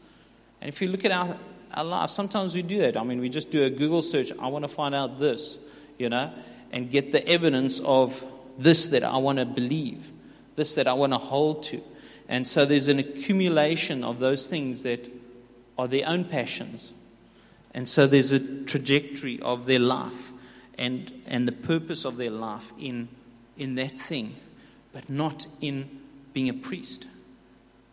And 0.61 0.69
if 0.69 0.81
you 0.81 0.87
look 0.87 1.03
at 1.03 1.11
our, 1.11 1.37
our 1.73 1.83
life, 1.83 2.09
sometimes 2.11 2.53
we 2.53 2.61
do 2.61 2.79
that. 2.79 2.95
I 2.95 3.03
mean, 3.03 3.19
we 3.19 3.27
just 3.27 3.49
do 3.51 3.63
a 3.63 3.69
Google 3.69 4.01
search, 4.01 4.31
I 4.39 4.47
want 4.47 4.63
to 4.63 4.69
find 4.69 4.93
out 4.93 5.19
this, 5.19 5.57
you 5.97 6.09
know, 6.09 6.31
and 6.71 6.91
get 6.91 7.11
the 7.11 7.27
evidence 7.27 7.79
of 7.79 8.23
this 8.57 8.87
that 8.87 9.03
I 9.03 9.17
want 9.17 9.39
to 9.39 9.45
believe, 9.45 10.09
this 10.55 10.75
that 10.75 10.87
I 10.87 10.93
want 10.93 11.13
to 11.13 11.17
hold 11.17 11.63
to. 11.63 11.81
And 12.27 12.47
so 12.47 12.65
there's 12.65 12.87
an 12.87 12.99
accumulation 12.99 14.03
of 14.03 14.19
those 14.19 14.47
things 14.47 14.83
that 14.83 15.11
are 15.77 15.87
their 15.87 16.07
own 16.07 16.25
passions 16.25 16.93
And 17.75 17.85
so 17.89 18.07
there's 18.07 18.31
a 18.31 18.39
trajectory 18.39 19.37
of 19.41 19.65
their 19.65 19.79
life 19.79 20.31
and, 20.77 21.11
and 21.27 21.45
the 21.45 21.51
purpose 21.51 22.05
of 22.05 22.15
their 22.15 22.31
life 22.31 22.71
in, 22.79 23.09
in 23.57 23.75
that 23.75 23.99
thing, 23.99 24.37
but 24.93 25.09
not 25.09 25.45
in 25.59 25.99
being 26.31 26.47
a 26.47 26.53
priest, 26.53 27.05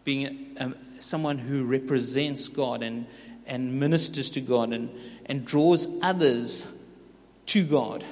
being 0.05 0.57
a, 0.57 0.69
a, 0.69 0.75
someone 1.01 1.37
who 1.39 1.65
represents 1.65 2.47
God 2.47 2.85
and, 2.85 3.07
and 3.45 3.81
ministers 3.81 4.31
to 4.31 4.41
God 4.41 4.73
and, 4.73 4.89
and 5.27 5.45
draws 5.45 5.89
others 6.01 6.65
to 7.47 7.65
God. 7.65 8.05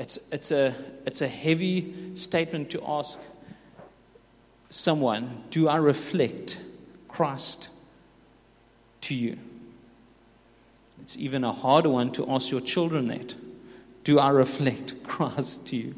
It's, 0.00 0.18
it's, 0.32 0.50
a, 0.50 0.74
it's 1.06 1.20
a 1.20 1.28
heavy 1.28 2.16
statement 2.16 2.70
to 2.70 2.82
ask 2.84 3.20
someone 4.70 5.44
Do 5.50 5.68
I 5.68 5.76
reflect 5.76 6.60
Christ 7.08 7.68
to 9.02 9.14
you? 9.14 9.38
It's 11.02 11.16
even 11.16 11.44
a 11.44 11.52
harder 11.52 11.88
one 11.88 12.12
to 12.12 12.30
ask 12.30 12.50
your 12.50 12.60
children 12.60 13.08
that. 13.08 13.34
Do 14.04 14.18
I 14.18 14.30
reflect 14.30 15.02
Christ 15.04 15.66
to 15.66 15.76
you? 15.76 15.94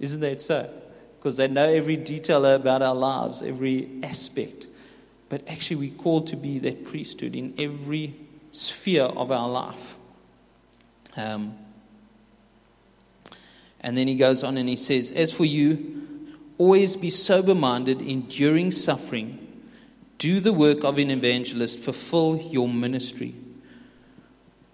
Isn't 0.00 0.20
that 0.20 0.40
so? 0.40 0.70
Because 1.18 1.36
they 1.36 1.46
know 1.46 1.68
every 1.68 1.96
detail 1.96 2.44
about 2.44 2.82
our 2.82 2.94
lives, 2.94 3.42
every 3.42 3.88
aspect. 4.02 4.66
But 5.28 5.46
actually, 5.48 5.76
we're 5.76 5.96
called 5.96 6.26
to 6.28 6.36
be 6.36 6.58
that 6.60 6.84
priesthood 6.84 7.34
in 7.34 7.54
every 7.58 8.14
sphere 8.50 9.04
of 9.04 9.30
our 9.30 9.48
life. 9.48 9.96
Um, 11.16 11.58
and 13.80 13.96
then 13.96 14.08
he 14.08 14.16
goes 14.16 14.42
on 14.42 14.56
and 14.56 14.68
he 14.68 14.76
says, 14.76 15.12
As 15.12 15.32
for 15.32 15.44
you, 15.44 16.03
always 16.58 16.96
be 16.96 17.10
sober 17.10 17.54
minded, 17.54 18.00
enduring 18.00 18.70
suffering. 18.70 19.40
Do 20.18 20.40
the 20.40 20.52
work 20.52 20.84
of 20.84 20.98
an 20.98 21.10
evangelist, 21.10 21.80
fulfill 21.80 22.36
your 22.36 22.68
ministry. 22.68 23.34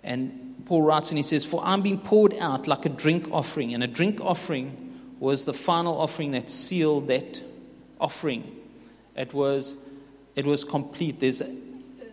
And 0.03 0.63
Paul 0.67 0.83
writes 0.83 1.11
and 1.11 1.19
he 1.19 1.23
says, 1.23 1.45
For 1.45 1.63
I'm 1.65 1.83
being 1.83 1.99
poured 1.99 2.35
out 2.37 2.67
like 2.67 2.87
a 2.87 2.89
drink 2.89 3.29
offering. 3.33 3.75
And 3.75 3.83
a 3.83 3.87
drink 3.87 4.21
offering 4.21 5.01
was 5.19 5.45
the 5.45 5.55
final 5.55 5.99
offering 5.99 6.33
that 6.33 6.51
sealed 6.51 7.09
that 7.09 7.43
offering. 8.01 8.57
It 9.17 9.35
was, 9.35 9.77
it 10.37 10.47
was 10.47 10.65
complete. 10.65 11.21
There's 11.21 11.41
a, 11.41 11.55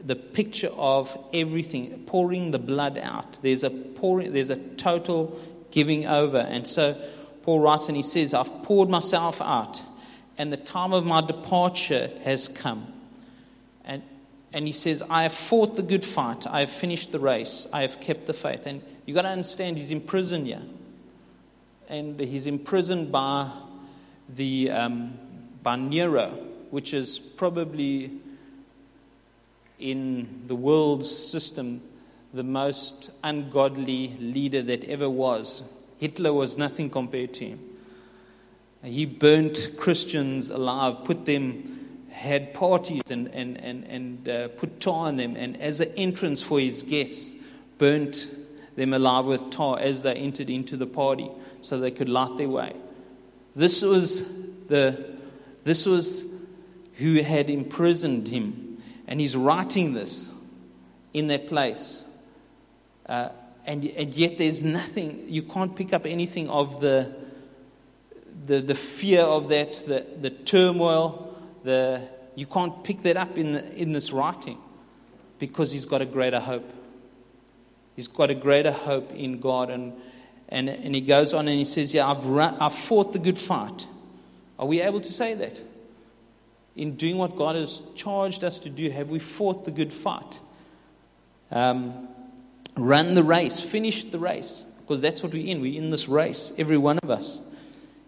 the 0.03 0.15
picture 0.15 0.71
of 0.75 1.17
everything, 1.33 2.03
pouring 2.05 2.51
the 2.51 2.59
blood 2.59 2.97
out. 2.97 3.41
There's 3.41 3.63
a 3.63 3.69
pouring, 3.69 4.33
there's 4.33 4.50
a 4.50 4.55
total 4.55 5.39
giving 5.71 6.05
over. 6.05 6.39
And 6.39 6.67
so 6.67 7.00
Paul 7.48 7.62
writes 7.62 7.88
and 7.88 7.96
he 7.96 8.04
says, 8.04 8.34
I've 8.34 8.62
poured 8.63 8.89
myself 8.89 9.42
out, 9.42 9.82
and 10.38 10.51
the 10.51 10.58
time 10.58 10.92
of 10.92 11.06
my 11.06 11.22
departure 11.22 12.12
has 12.25 12.50
come. 12.50 12.92
And 13.86 14.04
and 14.51 14.68
he 14.68 14.74
says, 14.74 15.01
I 15.10 15.24
have 15.24 15.34
fought 15.34 15.77
the 15.77 15.82
good 15.82 16.04
fight. 16.04 16.46
I 16.46 16.60
have 16.60 16.70
finished 16.70 17.13
the 17.13 17.20
race. 17.20 17.66
I 17.72 17.84
have 17.84 18.01
kept 18.01 18.25
the 18.25 18.34
faith. 18.34 18.66
And 18.66 18.82
you've 19.06 19.16
got 19.16 19.22
to 19.22 19.30
understand, 19.30 19.77
he's 19.77 19.92
in 19.92 20.01
prison 20.01 20.44
here. 20.44 20.62
And 21.88 22.20
he's 22.20 22.48
imprisoned 22.48 23.12
by, 23.12 23.50
the, 24.27 24.72
um, 24.72 25.18
by 25.63 25.77
Nero, 25.77 26.32
which 26.70 26.94
is 26.94 27.18
probably 27.18 28.12
in 29.80 30.44
the 30.48 30.56
world's 30.56 31.10
system 31.10 31.82
the 32.34 32.44
most 32.44 33.10
ungodly 33.24 34.18
leader 34.20 34.62
that 34.63 34.84
ever 34.86 35.10
was. 35.10 35.63
Hitler 35.98 36.34
was 36.34 36.58
nothing 36.58 36.89
compared 36.89 37.34
to 37.36 37.46
him. 37.46 37.60
He 38.84 39.06
burnt 39.06 39.72
Christians 39.77 40.50
alive, 40.50 41.04
put 41.04 41.25
them 41.25 41.77
had 42.18 42.51
parties 42.51 43.04
and, 43.12 43.27
and, 43.27 43.58
and, 43.58 43.84
and 43.84 44.30
uh, 44.30 44.48
put 44.50 44.80
tar 44.80 45.08
on 45.08 45.18
them, 45.18 45.36
and 45.36 45.62
as 45.62 45.80
an 45.80 45.92
entrance 45.96 46.42
for 46.42 46.60
his 46.60 46.82
guests, 46.82 47.36
burnt 47.77 48.27
them 48.75 48.94
alive 48.94 49.25
with 49.25 49.51
tar 49.51 49.77
as 49.80 50.01
they 50.01 50.13
entered 50.13 50.50
into 50.50 50.75
the 50.77 50.88
party 50.88 51.30
so 51.62 51.80
they 51.80 51.92
could 51.92 52.10
light 52.10 52.36
their 52.38 52.50
way. 52.50 52.76
This 53.56 53.84
was, 53.84 54.28
the, 54.67 55.15
this 55.63 55.86
was 55.86 56.26
who 56.95 57.21
had 57.21 57.52
imprisoned 57.52 58.28
him, 58.28 58.82
and 59.08 59.19
he's 59.19 59.36
writing 59.36 59.93
this 59.93 60.32
in 61.13 61.28
that 61.28 61.48
place. 61.48 62.04
Uh, 63.06 63.30
and, 63.67 63.84
and 63.86 64.15
yet 64.15 64.38
there's 64.38 64.63
nothing, 64.63 65.25
you 65.27 65.43
can't 65.43 65.75
pick 65.75 65.91
up 65.91 66.06
anything 66.06 66.49
of 66.49 66.80
the, 66.80 67.13
the, 68.45 68.62
the 68.62 68.75
fear 68.75 69.21
of 69.21 69.49
that, 69.49 69.73
the, 69.86 70.06
the 70.21 70.30
turmoil, 70.30 71.38
the, 71.65 72.08
you 72.36 72.45
can't 72.45 72.82
pick 72.86 73.03
that 73.03 73.17
up 73.17 73.38
in, 73.38 73.51
the, 73.51 73.75
in 73.75 73.91
this 73.91 74.12
writing 74.13 74.58
because 75.38 75.73
he's 75.73 75.86
got 75.86 76.01
a 76.01 76.06
greater 76.06 76.39
hope. 76.39 76.71
He's 77.97 78.08
got 78.08 78.30
a 78.30 78.36
greater 78.36 78.71
hope 78.71 79.12
in 79.12 79.41
God. 79.41 79.69
And, 79.69 79.93
and, 80.47 80.69
and 80.69 80.95
he 80.95 81.01
goes 81.01 81.34
on 81.34 81.49
and 81.49 81.58
he 81.58 81.65
says, 81.65 81.93
Yeah, 81.93 82.10
I've, 82.10 82.23
run, 82.25 82.56
I've 82.62 82.73
fought 82.73 83.12
the 83.12 83.19
good 83.19 83.38
fight. 83.38 83.86
Are 84.58 84.65
we 84.65 84.82
able 84.82 85.01
to 85.01 85.12
say 85.12 85.34
that? 85.34 85.62
In 86.75 86.95
doing 86.95 87.17
what 87.17 87.36
God 87.36 87.56
has 87.56 87.82
charged 87.95 88.43
us 88.43 88.60
to 88.60 88.69
do, 88.69 88.89
have 88.91 89.10
we 89.10 89.19
fought 89.19 89.65
the 89.65 89.71
good 89.71 89.91
fight? 89.91 90.39
Um, 91.51 92.08
run 92.78 93.13
the 93.13 93.24
race, 93.24 93.60
finish 93.60 94.04
the 94.06 94.20
race, 94.20 94.63
because 94.80 95.02
that's 95.02 95.24
what 95.24 95.34
we're 95.34 95.46
in. 95.46 95.62
We're 95.62 95.82
in 95.82 95.90
this 95.90 96.08
race, 96.08 96.54
every 96.58 96.78
one 96.78 97.00
of 97.00 97.10
us. 97.10 97.42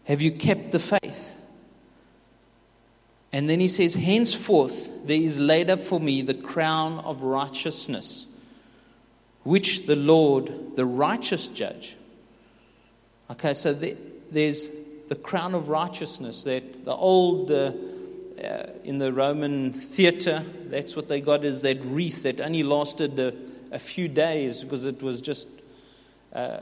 Have 0.06 0.22
you 0.22 0.32
kept 0.32 0.72
the 0.72 0.80
faith? 0.80 1.36
And 3.32 3.50
then 3.50 3.60
he 3.60 3.68
says, 3.68 3.94
Henceforth 3.94 4.90
there 5.06 5.20
is 5.20 5.40
laid 5.40 5.70
up 5.70 5.82
for 5.82 6.00
me 6.00 6.22
the 6.22 6.34
crown 6.34 7.00
of 7.00 7.22
righteousness, 7.22 8.26
which 9.44 9.86
the 9.86 9.96
Lord, 9.96 10.76
the 10.76 10.86
righteous 10.86 11.48
judge. 11.48 11.96
Okay, 13.30 13.54
so 13.54 13.74
there's 14.32 14.70
the 15.10 15.16
crown 15.16 15.54
of 15.54 15.70
righteousness 15.70 16.44
that 16.44 16.86
the 16.86 16.94
old, 16.94 17.52
uh, 17.52 17.72
uh, 18.44 18.70
in 18.84 18.98
the 18.98 19.14
Roman 19.14 19.74
theater, 19.74 20.44
that's 20.66 20.96
what 20.96 21.08
they 21.08 21.22
got 21.22 21.46
is 21.46 21.62
that 21.62 21.84
wreath 21.84 22.24
that 22.24 22.42
only 22.42 22.64
lasted 22.64 23.20
a, 23.20 23.34
a 23.72 23.80
few 23.80 24.08
days 24.08 24.64
because 24.64 24.86
it 24.86 25.02
was 25.02 25.22
just 25.22 25.48
uh, 26.34 26.60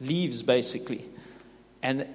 leaves 0.00 0.42
basically. 0.42 1.04
And 1.82 2.06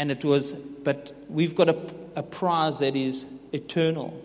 and 0.00 0.10
it 0.10 0.24
was, 0.24 0.52
but 0.52 1.12
we've 1.28 1.54
got 1.54 1.68
a, 1.68 1.76
a 2.16 2.22
prize 2.22 2.78
that 2.78 2.96
is 2.96 3.26
eternal. 3.52 4.18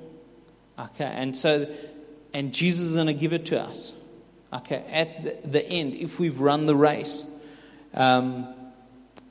Okay, 0.80 1.04
and 1.04 1.36
so, 1.36 1.68
and 2.34 2.54
Jesus 2.54 2.86
is 2.86 2.94
going 2.94 3.08
to 3.08 3.14
give 3.14 3.34
it 3.34 3.46
to 3.48 3.60
us. 3.60 3.92
Okay, 4.54 4.86
at 4.90 5.52
the, 5.52 5.66
end, 5.68 5.96
if 5.96 6.18
we've 6.18 6.40
run 6.40 6.66
the 6.66 6.78
race. 6.78 7.26
Um, 7.94 8.48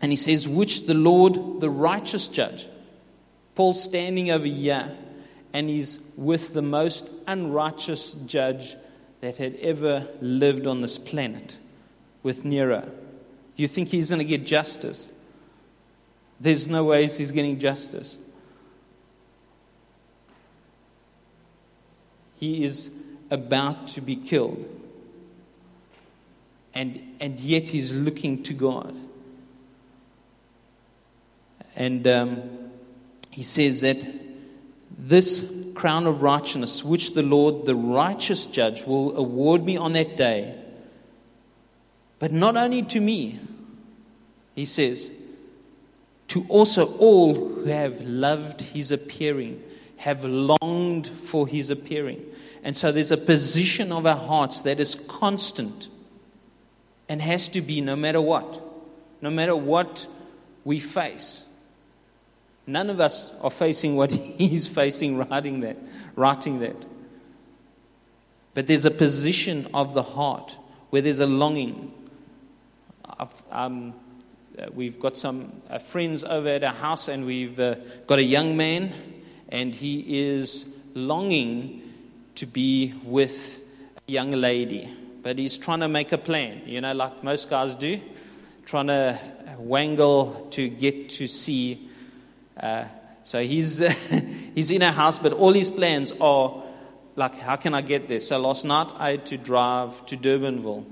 and 0.03 0.13
he 0.13 0.17
says, 0.17 0.47
which 0.47 0.87
the 0.87 0.93
Lord, 0.93 1.61
the 1.61 1.71
righteous 1.71 2.29
judge, 2.29 2.67
Paul's 3.55 3.83
standing 3.83 4.31
over 4.31 4.45
here, 4.45 4.95
and 5.55 5.71
he's 5.71 5.99
with 6.15 6.53
the 6.53 6.61
most 6.61 7.09
unrighteous 7.27 8.15
judge 8.27 8.77
that 9.25 9.39
had 9.39 9.57
ever 9.57 10.07
lived 10.21 10.67
on 10.67 10.83
this 10.83 10.99
planet, 10.99 11.57
with 12.23 12.45
Nero. 12.45 12.87
You 13.57 13.67
think 13.67 13.89
he's 13.89 14.11
going 14.11 14.19
to 14.19 14.25
get 14.27 14.45
justice? 14.45 15.11
There's 16.39 16.69
no 16.69 16.85
ways 16.85 17.17
he's 17.17 17.31
getting 17.31 17.59
justice. 17.59 18.19
He 22.39 22.65
is 22.65 22.91
about 23.31 23.89
to 23.89 24.03
be 24.03 24.15
killed. 24.15 24.63
And, 26.75 27.17
and 27.19 27.41
yet 27.41 27.71
he's 27.71 27.93
looking 27.93 28.43
to 28.43 28.53
God. 28.53 28.95
And 31.75 32.07
um, 32.07 32.43
he 33.31 33.43
says 33.43 33.81
that 33.81 34.05
this 34.99 35.41
crown 35.75 36.07
of 36.07 36.23
righteousness, 36.23 36.85
which 36.85 37.15
the 37.15 37.23
Lord, 37.23 37.67
the 37.67 37.77
righteous 37.77 38.47
judge, 38.47 38.85
will 38.85 39.17
award 39.17 39.65
me 39.65 39.77
on 39.77 39.93
that 39.95 40.17
day, 40.17 40.55
but 42.19 42.33
not 42.33 42.57
only 42.57 42.83
to 42.83 43.01
me, 43.01 43.39
he 44.55 44.65
says, 44.65 45.13
to 46.29 46.47
also 46.49 46.97
all 46.97 47.35
who 47.35 47.65
have 47.67 48.01
loved 48.01 48.61
his 48.61 48.91
appearing, 48.91 49.63
have 49.99 50.25
longed 50.25 51.07
for 51.07 51.47
his 51.47 51.71
appearing. 51.71 52.25
And 52.63 52.77
so 52.77 52.91
there's 52.91 53.11
a 53.11 53.17
position 53.17 53.93
of 53.93 54.07
our 54.07 54.17
hearts 54.17 54.63
that 54.63 54.81
is 54.81 54.95
constant 54.95 55.89
and 57.09 57.21
has 57.21 57.49
to 57.51 57.61
be 57.61 57.81
no 57.81 57.95
matter 57.95 58.21
what, 58.21 58.61
no 59.21 59.31
matter 59.31 59.55
what 59.55 60.07
we 60.65 60.81
face. 60.81 61.44
None 62.67 62.91
of 62.91 63.01
us 63.01 63.33
are 63.41 63.51
facing 63.51 63.97
what 63.97 64.11
he's 64.39 64.67
facing 64.67 65.19
writing 65.19 65.61
that, 65.61 65.77
writing 66.17 66.61
that. 66.61 66.77
But 68.55 68.67
there's 68.67 68.85
a 68.85 68.91
position 68.91 69.69
of 69.75 69.95
the 69.95 70.03
heart 70.03 70.57
where 70.91 71.03
there's 71.03 71.21
a 71.21 71.27
longing. 71.27 71.93
Um, 73.51 73.95
uh, 74.57 74.67
we've 74.73 75.01
got 75.01 75.17
some 75.17 75.53
uh, 75.69 75.79
friends 75.79 76.23
over 76.23 76.49
at 76.49 76.63
our 76.63 76.73
house, 76.73 77.09
and 77.09 77.27
we've 77.27 77.59
uh, 77.59 77.75
got 78.07 78.21
a 78.21 78.23
young 78.23 78.57
man, 78.57 78.93
and 79.49 79.75
he 79.75 80.29
is 80.29 80.67
longing 80.95 81.83
to 82.37 82.47
be 82.47 82.95
with 83.05 83.63
a 84.09 84.13
young 84.13 84.31
lady, 84.31 84.89
but 85.23 85.39
he's 85.39 85.59
trying 85.59 85.81
to 85.81 85.89
make 85.89 86.13
a 86.13 86.19
plan, 86.19 86.63
you 86.67 86.81
know, 86.81 86.93
like 86.93 87.25
most 87.25 87.51
guys 87.51 87.75
do, 87.75 88.01
trying 88.65 88.87
to 88.87 89.19
wangle 89.59 90.47
to 90.51 90.69
get 90.69 91.11
to 91.11 91.27
see. 91.27 91.91
Uh, 92.57 92.85
so 93.25 93.43
he's, 93.43 93.79
he's 94.55 94.71
in 94.71 94.83
a 94.83 94.93
house, 94.93 95.19
but 95.19 95.33
all 95.33 95.53
his 95.53 95.71
plans 95.71 96.13
are 96.21 96.63
like, 97.17 97.37
how 97.37 97.57
can 97.57 97.75
I 97.75 97.81
get 97.81 98.09
there? 98.09 98.21
So 98.21 98.39
last 98.39 98.65
night 98.65 98.91
I 98.97 99.11
had 99.13 99.27
to 99.27 99.37
drive 99.37 100.05
to 100.07 100.17
Durbanville, 100.17 100.85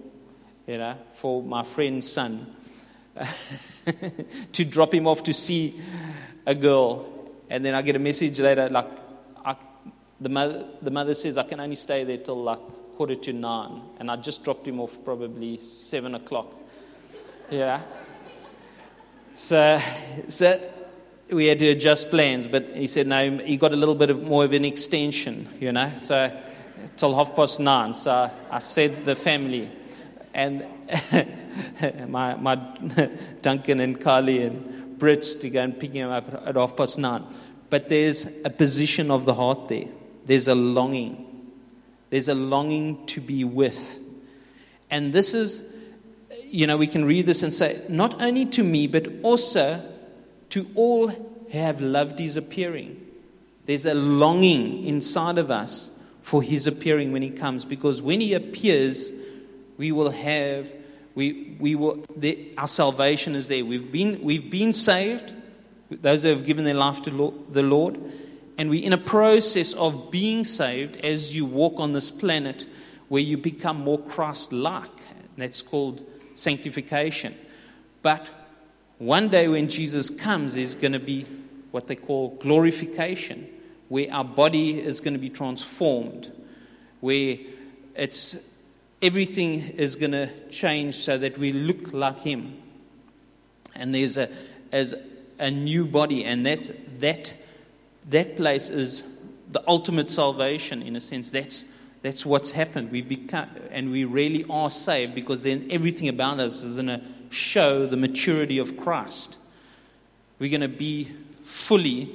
you 0.66 0.78
know, 0.78 0.96
for 1.12 1.42
my 1.42 1.62
friend's 1.64 2.10
son 2.10 2.54
to 4.52 4.64
drop 4.64 4.94
him 4.94 5.06
off 5.06 5.22
to 5.24 5.34
see 5.34 5.80
a 6.46 6.54
girl. 6.54 7.06
And 7.50 7.64
then 7.64 7.74
I 7.74 7.82
get 7.82 7.96
a 7.96 7.98
message 7.98 8.40
later, 8.40 8.68
like, 8.68 8.88
I, 9.44 9.56
the, 10.20 10.28
mother, 10.28 10.66
the 10.80 10.90
mother 10.90 11.14
says, 11.14 11.36
I 11.36 11.42
can 11.42 11.60
only 11.60 11.76
stay 11.76 12.04
there 12.04 12.18
till 12.18 12.42
like 12.42 12.60
quarter 12.96 13.14
to 13.14 13.32
nine. 13.32 13.82
And 13.98 14.10
I 14.10 14.16
just 14.16 14.44
dropped 14.44 14.66
him 14.66 14.80
off 14.80 14.96
probably 15.04 15.58
seven 15.58 16.14
o'clock. 16.14 16.52
Yeah. 17.50 17.82
So, 19.34 19.80
so 20.28 20.60
we 21.32 21.46
had 21.46 21.58
to 21.60 21.68
adjust 21.68 22.10
plans, 22.10 22.46
but 22.46 22.68
he 22.68 22.86
said 22.86 23.06
no, 23.06 23.38
he 23.38 23.56
got 23.56 23.72
a 23.72 23.76
little 23.76 23.94
bit 23.94 24.10
of 24.10 24.22
more 24.22 24.44
of 24.44 24.52
an 24.52 24.64
extension, 24.64 25.48
you 25.58 25.72
know, 25.72 25.90
so 25.98 26.30
till 26.96 27.14
half 27.14 27.34
past 27.34 27.58
nine. 27.58 27.94
So 27.94 28.30
I 28.50 28.58
said 28.58 29.04
the 29.04 29.14
family, 29.14 29.70
and 30.34 30.64
my, 32.08 32.34
my 32.36 32.54
Duncan 33.42 33.80
and 33.80 34.00
Carly 34.00 34.42
and 34.42 34.98
Brits 34.98 35.40
to 35.40 35.50
go 35.50 35.62
and 35.62 35.78
pick 35.78 35.92
him 35.92 36.10
up 36.10 36.46
at 36.46 36.56
half 36.56 36.76
past 36.76 36.98
nine. 36.98 37.24
But 37.70 37.88
there's 37.88 38.26
a 38.44 38.50
position 38.50 39.10
of 39.10 39.24
the 39.24 39.34
heart 39.34 39.68
there. 39.68 39.86
There's 40.26 40.48
a 40.48 40.54
longing. 40.54 41.50
There's 42.10 42.28
a 42.28 42.34
longing 42.34 43.06
to 43.06 43.20
be 43.20 43.44
with. 43.44 43.98
And 44.90 45.12
this 45.12 45.32
is, 45.32 45.62
you 46.44 46.66
know, 46.66 46.76
we 46.76 46.86
can 46.86 47.06
read 47.06 47.24
this 47.24 47.42
and 47.42 47.52
say, 47.52 47.82
not 47.88 48.20
only 48.20 48.44
to 48.46 48.62
me, 48.62 48.86
but 48.86 49.08
also 49.22 49.82
to 50.52 50.68
all 50.74 51.08
who 51.08 51.32
have 51.50 51.80
loved 51.80 52.18
his 52.18 52.36
appearing. 52.36 52.98
There's 53.66 53.86
a 53.86 53.94
longing 53.94 54.86
inside 54.86 55.38
of 55.38 55.50
us 55.50 55.90
for 56.20 56.42
his 56.42 56.66
appearing 56.66 57.12
when 57.12 57.22
he 57.22 57.30
comes, 57.30 57.64
because 57.64 58.00
when 58.00 58.20
he 58.20 58.34
appears, 58.34 59.12
we 59.76 59.92
will 59.92 60.10
have, 60.10 60.72
we, 61.14 61.56
we 61.58 61.74
will, 61.74 62.04
the, 62.16 62.52
our 62.58 62.68
salvation 62.68 63.34
is 63.34 63.48
there. 63.48 63.64
We've 63.64 63.90
been, 63.90 64.22
we've 64.22 64.50
been 64.50 64.72
saved, 64.72 65.32
those 65.90 66.22
who 66.22 66.28
have 66.28 66.44
given 66.44 66.64
their 66.64 66.74
life 66.74 67.02
to 67.02 67.10
the 67.50 67.62
Lord, 67.62 67.98
and 68.58 68.68
we're 68.68 68.84
in 68.84 68.92
a 68.92 68.98
process 68.98 69.72
of 69.72 70.10
being 70.10 70.44
saved 70.44 70.96
as 70.96 71.34
you 71.34 71.46
walk 71.46 71.80
on 71.80 71.92
this 71.92 72.10
planet 72.10 72.66
where 73.08 73.22
you 73.22 73.36
become 73.36 73.78
more 73.78 73.98
Christ 73.98 74.52
like. 74.52 74.90
That's 75.36 75.62
called 75.62 76.02
sanctification. 76.34 77.34
But 78.02 78.30
one 79.02 79.28
day 79.28 79.48
when 79.48 79.68
Jesus 79.68 80.10
comes, 80.10 80.54
there's 80.54 80.76
going 80.76 80.92
to 80.92 81.00
be 81.00 81.26
what 81.72 81.88
they 81.88 81.96
call 81.96 82.36
glorification, 82.40 83.48
where 83.88 84.06
our 84.12 84.24
body 84.24 84.78
is 84.78 85.00
going 85.00 85.14
to 85.14 85.18
be 85.18 85.28
transformed, 85.28 86.30
where 87.00 87.36
it's 87.96 88.36
everything 89.02 89.60
is 89.70 89.96
going 89.96 90.12
to 90.12 90.30
change 90.50 90.94
so 90.94 91.18
that 91.18 91.36
we 91.36 91.52
look 91.52 91.92
like 91.92 92.20
Him. 92.20 92.56
And 93.74 93.92
there's 93.92 94.16
a 94.16 94.28
as 94.70 94.94
a 95.40 95.50
new 95.50 95.84
body, 95.84 96.24
and 96.24 96.46
that's 96.46 96.70
that 97.00 97.34
that 98.08 98.36
place 98.36 98.68
is 98.68 99.02
the 99.50 99.64
ultimate 99.66 100.10
salvation 100.10 100.80
in 100.80 100.94
a 100.94 101.00
sense. 101.00 101.32
That's 101.32 101.64
that's 102.02 102.24
what's 102.24 102.52
happened. 102.52 102.92
We 102.92 103.02
become 103.02 103.48
and 103.72 103.90
we 103.90 104.04
really 104.04 104.44
are 104.48 104.70
saved 104.70 105.16
because 105.16 105.42
then 105.42 105.66
everything 105.70 106.08
about 106.08 106.38
us 106.38 106.62
is 106.62 106.78
in 106.78 106.88
a 106.88 107.02
show 107.32 107.86
the 107.86 107.96
maturity 107.96 108.58
of 108.58 108.76
Christ. 108.76 109.38
We're 110.38 110.50
going 110.50 110.60
to 110.60 110.68
be 110.68 111.08
fully 111.42 112.14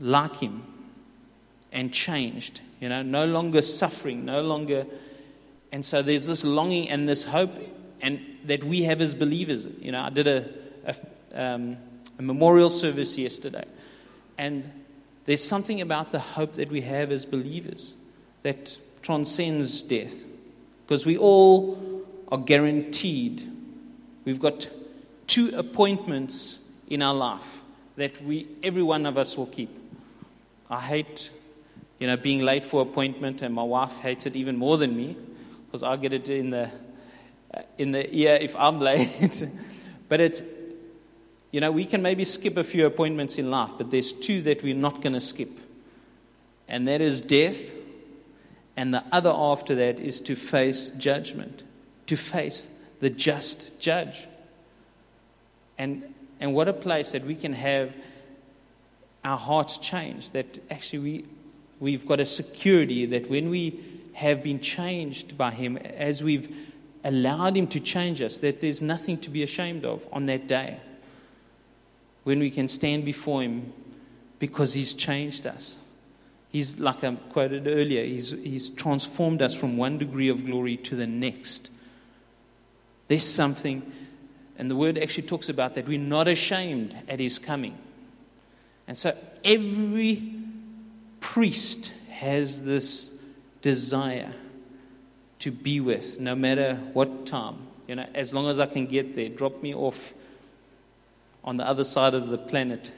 like 0.00 0.36
Him 0.36 0.62
and 1.70 1.92
changed. 1.92 2.60
You 2.80 2.88
know, 2.88 3.02
no 3.02 3.26
longer 3.26 3.62
suffering, 3.62 4.24
no 4.24 4.42
longer. 4.42 4.86
And 5.70 5.84
so 5.84 6.02
there's 6.02 6.26
this 6.26 6.42
longing 6.42 6.88
and 6.88 7.08
this 7.08 7.24
hope, 7.24 7.56
and 8.00 8.20
that 8.46 8.64
we 8.64 8.82
have 8.82 9.00
as 9.00 9.14
believers. 9.14 9.68
You 9.80 9.92
know, 9.92 10.00
I 10.00 10.10
did 10.10 10.26
a, 10.26 10.48
a, 10.84 10.94
um, 11.34 11.76
a 12.18 12.22
memorial 12.22 12.70
service 12.70 13.16
yesterday, 13.16 13.64
and 14.38 14.70
there's 15.26 15.44
something 15.44 15.80
about 15.80 16.12
the 16.12 16.18
hope 16.18 16.54
that 16.54 16.70
we 16.70 16.80
have 16.80 17.12
as 17.12 17.24
believers 17.24 17.94
that 18.42 18.78
transcends 19.02 19.82
death, 19.82 20.26
because 20.84 21.06
we 21.06 21.16
all 21.16 21.78
are 22.28 22.38
guaranteed 22.38 23.51
We've 24.24 24.40
got 24.40 24.68
two 25.26 25.52
appointments 25.56 26.58
in 26.88 27.02
our 27.02 27.14
life 27.14 27.62
that 27.96 28.22
we, 28.22 28.46
every 28.62 28.82
one 28.82 29.06
of 29.06 29.18
us 29.18 29.36
will 29.36 29.46
keep. 29.46 29.70
I 30.70 30.80
hate, 30.80 31.30
you 31.98 32.06
know, 32.06 32.16
being 32.16 32.40
late 32.40 32.64
for 32.64 32.82
appointment, 32.82 33.42
and 33.42 33.54
my 33.54 33.62
wife 33.62 33.92
hates 33.98 34.26
it 34.26 34.36
even 34.36 34.56
more 34.56 34.78
than 34.78 34.96
me 34.96 35.16
because 35.66 35.82
I 35.82 35.96
get 35.96 36.12
it 36.12 36.28
in 36.28 36.50
the 36.50 36.70
in 37.76 37.92
the 37.92 38.14
ear 38.14 38.38
if 38.40 38.56
I'm 38.56 38.78
late. 38.80 39.46
but 40.08 40.20
it's, 40.20 40.42
you 41.50 41.60
know, 41.60 41.70
we 41.70 41.84
can 41.84 42.00
maybe 42.00 42.24
skip 42.24 42.56
a 42.56 42.64
few 42.64 42.86
appointments 42.86 43.36
in 43.38 43.50
life, 43.50 43.72
but 43.76 43.90
there's 43.90 44.12
two 44.12 44.40
that 44.42 44.62
we're 44.62 44.74
not 44.74 45.02
going 45.02 45.12
to 45.12 45.20
skip, 45.20 45.60
and 46.68 46.88
that 46.88 47.00
is 47.00 47.20
death, 47.20 47.72
and 48.76 48.94
the 48.94 49.04
other 49.12 49.32
after 49.34 49.74
that 49.74 50.00
is 50.00 50.20
to 50.22 50.36
face 50.36 50.90
judgment, 50.90 51.62
to 52.06 52.16
face 52.16 52.68
the 53.02 53.10
just 53.10 53.80
judge. 53.80 54.28
And, 55.76 56.14
and 56.38 56.54
what 56.54 56.68
a 56.68 56.72
place 56.72 57.10
that 57.12 57.24
we 57.24 57.34
can 57.34 57.52
have 57.52 57.92
our 59.24 59.36
hearts 59.36 59.76
changed, 59.78 60.34
that 60.34 60.62
actually 60.70 60.98
we, 61.00 61.24
we've 61.80 62.06
got 62.06 62.20
a 62.20 62.24
security 62.24 63.04
that 63.06 63.28
when 63.28 63.50
we 63.50 63.80
have 64.12 64.44
been 64.44 64.60
changed 64.60 65.36
by 65.36 65.50
Him, 65.50 65.78
as 65.78 66.22
we've 66.22 66.56
allowed 67.02 67.56
Him 67.56 67.66
to 67.68 67.80
change 67.80 68.22
us, 68.22 68.38
that 68.38 68.60
there's 68.60 68.80
nothing 68.80 69.18
to 69.18 69.30
be 69.30 69.42
ashamed 69.42 69.84
of 69.84 70.06
on 70.12 70.26
that 70.26 70.46
day. 70.46 70.76
When 72.22 72.38
we 72.38 72.52
can 72.52 72.68
stand 72.68 73.04
before 73.04 73.42
Him 73.42 73.72
because 74.38 74.74
He's 74.74 74.94
changed 74.94 75.44
us. 75.44 75.76
He's, 76.50 76.78
like 76.78 77.02
I 77.02 77.16
quoted 77.16 77.66
earlier, 77.66 78.04
he's, 78.04 78.30
he's 78.30 78.68
transformed 78.68 79.42
us 79.42 79.56
from 79.56 79.76
one 79.76 79.98
degree 79.98 80.28
of 80.28 80.46
glory 80.46 80.76
to 80.76 80.94
the 80.94 81.06
next. 81.06 81.70
There's 83.12 83.28
something, 83.28 83.82
and 84.56 84.70
the 84.70 84.74
word 84.74 84.96
actually 84.96 85.26
talks 85.26 85.50
about 85.50 85.74
that 85.74 85.86
we're 85.86 85.98
not 85.98 86.28
ashamed 86.28 86.96
at 87.08 87.20
his 87.20 87.38
coming. 87.38 87.76
And 88.88 88.96
so 88.96 89.14
every 89.44 90.32
priest 91.20 91.92
has 92.08 92.64
this 92.64 93.10
desire 93.60 94.32
to 95.40 95.50
be 95.50 95.78
with, 95.78 96.20
no 96.20 96.34
matter 96.34 96.76
what 96.94 97.26
time. 97.26 97.58
You 97.86 97.96
know, 97.96 98.06
as 98.14 98.32
long 98.32 98.48
as 98.48 98.58
I 98.58 98.64
can 98.64 98.86
get 98.86 99.14
there, 99.14 99.28
drop 99.28 99.62
me 99.62 99.74
off 99.74 100.14
on 101.44 101.58
the 101.58 101.68
other 101.68 101.84
side 101.84 102.14
of 102.14 102.28
the 102.28 102.38
planet, 102.38 102.92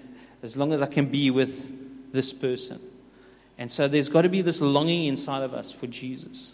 as 0.45 0.57
long 0.57 0.73
as 0.73 0.81
I 0.81 0.87
can 0.87 1.07
be 1.07 1.33
with 1.33 2.13
this 2.13 2.33
person. 2.33 2.79
And 3.59 3.69
so 3.69 3.89
there's 3.89 4.09
got 4.09 4.23
to 4.23 4.29
be 4.29 4.43
this 4.43 4.61
longing 4.61 5.07
inside 5.09 5.43
of 5.43 5.55
us 5.55 5.73
for 5.73 5.89
Jesus 5.89 6.53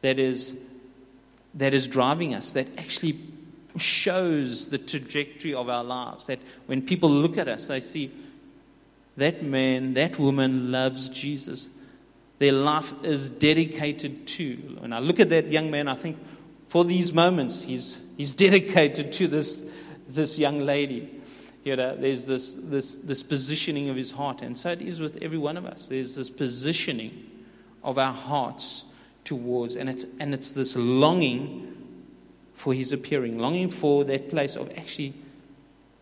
that 0.00 0.18
is 0.18 0.54
that 1.54 1.74
is 1.74 1.86
driving 1.88 2.34
us, 2.34 2.52
that 2.52 2.68
actually 2.78 3.18
shows 3.76 4.66
the 4.66 4.78
trajectory 4.78 5.54
of 5.54 5.68
our 5.68 5.84
lives. 5.84 6.26
That 6.26 6.40
when 6.66 6.82
people 6.82 7.10
look 7.10 7.38
at 7.38 7.48
us, 7.48 7.66
they 7.66 7.80
see 7.80 8.12
that 9.16 9.42
man, 9.42 9.94
that 9.94 10.18
woman 10.18 10.70
loves 10.72 11.08
Jesus. 11.08 11.68
Their 12.38 12.52
life 12.52 12.92
is 13.02 13.28
dedicated 13.30 14.26
to. 14.28 14.56
When 14.80 14.92
I 14.92 14.98
look 14.98 15.20
at 15.20 15.28
that 15.30 15.50
young 15.50 15.70
man, 15.70 15.88
I 15.88 15.94
think 15.94 16.18
for 16.68 16.84
these 16.84 17.12
moments, 17.12 17.62
he's, 17.62 17.98
he's 18.16 18.32
dedicated 18.32 19.12
to 19.12 19.28
this, 19.28 19.64
this 20.08 20.38
young 20.38 20.60
lady. 20.60 21.20
You 21.64 21.76
know, 21.76 21.96
there's 21.96 22.24
this, 22.24 22.54
this, 22.54 22.94
this 22.94 23.22
positioning 23.22 23.90
of 23.90 23.96
his 23.96 24.12
heart. 24.12 24.40
And 24.40 24.56
so 24.56 24.70
it 24.70 24.80
is 24.80 25.00
with 25.00 25.22
every 25.22 25.36
one 25.36 25.56
of 25.56 25.66
us. 25.66 25.88
There's 25.88 26.14
this 26.14 26.30
positioning 26.30 27.28
of 27.84 27.98
our 27.98 28.14
hearts 28.14 28.84
towards, 29.30 29.76
and 29.76 29.88
it's, 29.88 30.04
and 30.18 30.34
it's 30.34 30.50
this 30.50 30.74
longing 30.74 31.72
for 32.52 32.74
his 32.74 32.90
appearing, 32.90 33.38
longing 33.38 33.68
for 33.68 34.02
that 34.02 34.28
place 34.28 34.56
of 34.56 34.76
actually 34.76 35.14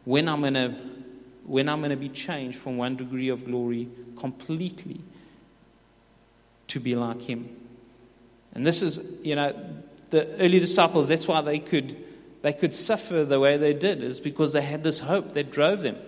when 0.07 0.31
I'm 0.31 0.41
going 0.41 0.55
to 0.55 0.75
when 1.45 1.69
I'm 1.69 1.81
going 1.81 1.91
to 1.91 1.97
be 1.97 2.09
changed 2.09 2.59
from 2.59 2.79
one 2.79 2.97
degree 2.97 3.29
of 3.29 3.45
glory 3.45 3.89
completely 4.19 5.01
to 6.69 6.81
be 6.81 6.95
like 6.95 7.21
him. 7.21 7.55
And 8.55 8.67
this 8.67 8.81
is, 8.81 8.99
you 9.23 9.35
know, 9.35 9.55
the 10.09 10.27
early 10.37 10.59
disciples, 10.59 11.09
that's 11.09 11.29
why 11.29 11.43
they 11.43 11.59
could 11.59 12.03
they 12.41 12.55
could 12.55 12.73
suffer 12.73 13.27
the 13.27 13.39
way 13.39 13.59
they 13.59 13.75
did, 13.75 14.03
is 14.03 14.21
because 14.21 14.55
they 14.55 14.63
had 14.63 14.83
this 14.83 15.01
hope 15.01 15.35
that 15.35 15.51
drove 15.51 15.83
them. 15.83 15.99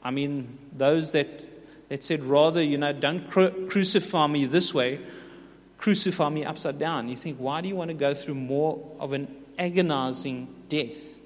I 0.00 0.12
mean, 0.12 0.58
those 0.76 1.10
that 1.10 1.42
that 1.88 2.04
said, 2.04 2.22
rather, 2.22 2.62
you 2.62 2.78
know, 2.78 2.92
don't 2.92 3.28
cru- 3.28 3.66
crucify 3.66 4.28
me 4.28 4.44
this 4.44 4.72
way, 4.72 5.00
crucify 5.80 6.28
me 6.28 6.44
upside 6.44 6.78
down. 6.78 7.08
You 7.08 7.16
think, 7.16 7.38
why 7.38 7.62
do 7.62 7.68
you 7.68 7.74
want 7.74 7.88
to 7.88 7.94
go 7.94 8.12
through 8.12 8.34
more 8.34 8.78
of 9.00 9.14
an 9.14 9.34
agonizing 9.58 10.46
death? 10.68 11.16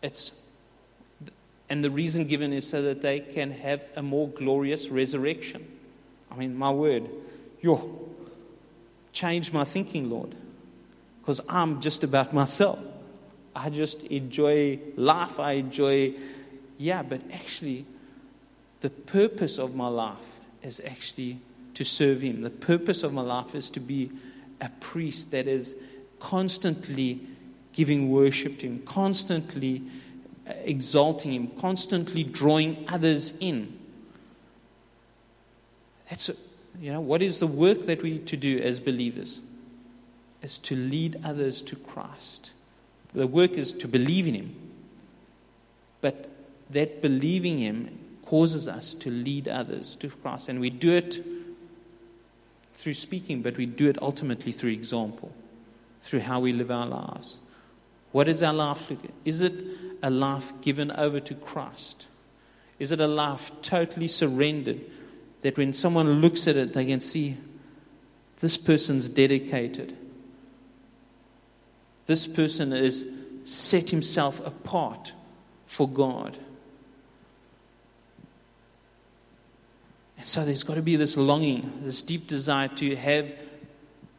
It's, 0.00 0.30
and 1.68 1.82
the 1.82 1.90
reason 1.90 2.26
given 2.26 2.52
is 2.52 2.68
so 2.68 2.82
that 2.82 3.02
they 3.02 3.18
can 3.18 3.50
have 3.50 3.84
a 3.96 4.02
more 4.02 4.28
glorious 4.28 4.88
resurrection. 4.88 5.66
I 6.30 6.36
mean, 6.36 6.56
my 6.56 6.70
word, 6.70 7.10
yo, 7.60 7.98
change 9.12 9.52
my 9.52 9.64
thinking, 9.64 10.08
Lord, 10.08 10.32
because 11.20 11.40
I'm 11.48 11.80
just 11.80 12.04
about 12.04 12.32
myself. 12.32 12.78
I 13.56 13.70
just 13.70 14.02
enjoy 14.04 14.78
life. 14.94 15.40
I 15.40 15.52
enjoy, 15.52 16.14
yeah, 16.78 17.02
but 17.02 17.22
actually, 17.32 17.86
the 18.82 18.90
purpose 18.90 19.58
of 19.58 19.74
my 19.74 19.88
life 19.88 20.38
is 20.62 20.80
actually 20.86 21.40
to 21.76 21.84
serve 21.84 22.22
Him. 22.22 22.40
The 22.40 22.50
purpose 22.50 23.02
of 23.02 23.12
my 23.12 23.20
life 23.20 23.54
is 23.54 23.68
to 23.70 23.80
be 23.80 24.10
a 24.62 24.70
priest 24.80 25.30
that 25.30 25.46
is 25.46 25.76
constantly 26.18 27.20
giving 27.74 28.10
worship 28.10 28.58
to 28.60 28.66
Him, 28.66 28.82
constantly 28.86 29.82
uh, 30.48 30.54
exalting 30.64 31.34
Him, 31.34 31.48
constantly 31.60 32.24
drawing 32.24 32.86
others 32.88 33.34
in. 33.40 33.78
That's, 36.08 36.30
you 36.80 36.92
know, 36.92 37.00
what 37.00 37.20
is 37.20 37.40
the 37.40 37.46
work 37.46 37.82
that 37.82 38.02
we 38.02 38.12
need 38.12 38.26
to 38.28 38.38
do 38.38 38.58
as 38.58 38.80
believers? 38.80 39.42
Is 40.40 40.58
to 40.60 40.76
lead 40.76 41.20
others 41.22 41.60
to 41.62 41.76
Christ. 41.76 42.52
The 43.12 43.26
work 43.26 43.52
is 43.52 43.74
to 43.74 43.86
believe 43.86 44.26
in 44.26 44.34
Him. 44.34 44.56
But 46.00 46.30
that 46.70 47.02
believing 47.02 47.58
Him 47.58 47.98
causes 48.24 48.66
us 48.66 48.94
to 48.94 49.10
lead 49.10 49.46
others 49.46 49.94
to 49.96 50.08
Christ. 50.08 50.48
And 50.48 50.58
we 50.58 50.70
do 50.70 50.94
it 50.94 51.35
through 52.86 52.94
speaking, 52.94 53.42
but 53.42 53.56
we 53.56 53.66
do 53.66 53.88
it 53.88 54.00
ultimately 54.00 54.52
through 54.52 54.70
example, 54.70 55.32
through 56.00 56.20
how 56.20 56.38
we 56.38 56.52
live 56.52 56.70
our 56.70 56.86
lives. 56.86 57.40
What 58.12 58.28
is 58.28 58.44
our 58.44 58.54
life 58.54 58.92
Is 59.24 59.40
it 59.40 59.54
a 60.04 60.08
life 60.08 60.52
given 60.60 60.92
over 60.92 61.18
to 61.18 61.34
Christ? 61.34 62.06
Is 62.78 62.92
it 62.92 63.00
a 63.00 63.08
life 63.08 63.50
totally 63.60 64.06
surrendered 64.06 64.82
that 65.42 65.58
when 65.58 65.72
someone 65.72 66.20
looks 66.20 66.46
at 66.46 66.56
it, 66.56 66.74
they 66.74 66.86
can 66.86 67.00
see 67.00 67.38
this 68.38 68.56
person's 68.56 69.08
dedicated? 69.08 69.96
This 72.06 72.28
person 72.28 72.70
has 72.70 73.04
set 73.42 73.90
himself 73.90 74.38
apart 74.46 75.12
for 75.66 75.88
God. 75.88 76.38
So 80.26 80.44
there's 80.44 80.64
got 80.64 80.74
to 80.74 80.82
be 80.82 80.96
this 80.96 81.16
longing, 81.16 81.72
this 81.82 82.02
deep 82.02 82.26
desire 82.26 82.68
to 82.68 82.96
have, 82.96 83.30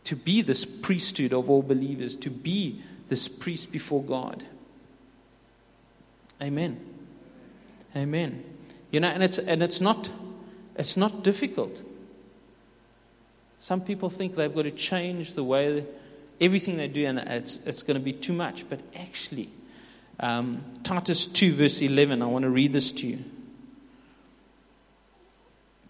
to 0.05 0.15
be 0.15 0.41
this 0.41 0.65
priesthood 0.65 1.33
of 1.33 1.49
all 1.49 1.61
believers, 1.61 2.15
to 2.15 2.29
be 2.29 2.81
this 3.07 3.27
priest 3.27 3.71
before 3.71 4.03
God. 4.03 4.45
Amen. 6.41 6.79
Amen. 7.95 8.43
You 8.91 8.99
know, 8.99 9.09
and 9.09 9.23
it's 9.23 9.37
and 9.37 9.61
it's 9.61 9.81
not 9.81 10.09
it's 10.75 10.95
not 10.95 11.23
difficult. 11.23 11.81
Some 13.59 13.81
people 13.81 14.09
think 14.09 14.35
they've 14.35 14.53
got 14.53 14.63
to 14.63 14.71
change 14.71 15.33
the 15.33 15.43
way 15.43 15.83
everything 16.39 16.77
they 16.77 16.87
do, 16.87 17.05
and 17.05 17.19
it's, 17.19 17.57
it's 17.65 17.83
going 17.83 17.99
to 17.99 18.03
be 18.03 18.13
too 18.13 18.33
much. 18.33 18.69
But 18.69 18.79
actually, 18.95 19.49
um, 20.19 20.63
Titus 20.83 21.25
2, 21.25 21.53
verse 21.53 21.81
11, 21.81 22.21
I 22.21 22.25
want 22.27 22.43
to 22.43 22.49
read 22.49 22.71
this 22.71 22.91
to 22.93 23.07
you. 23.07 23.25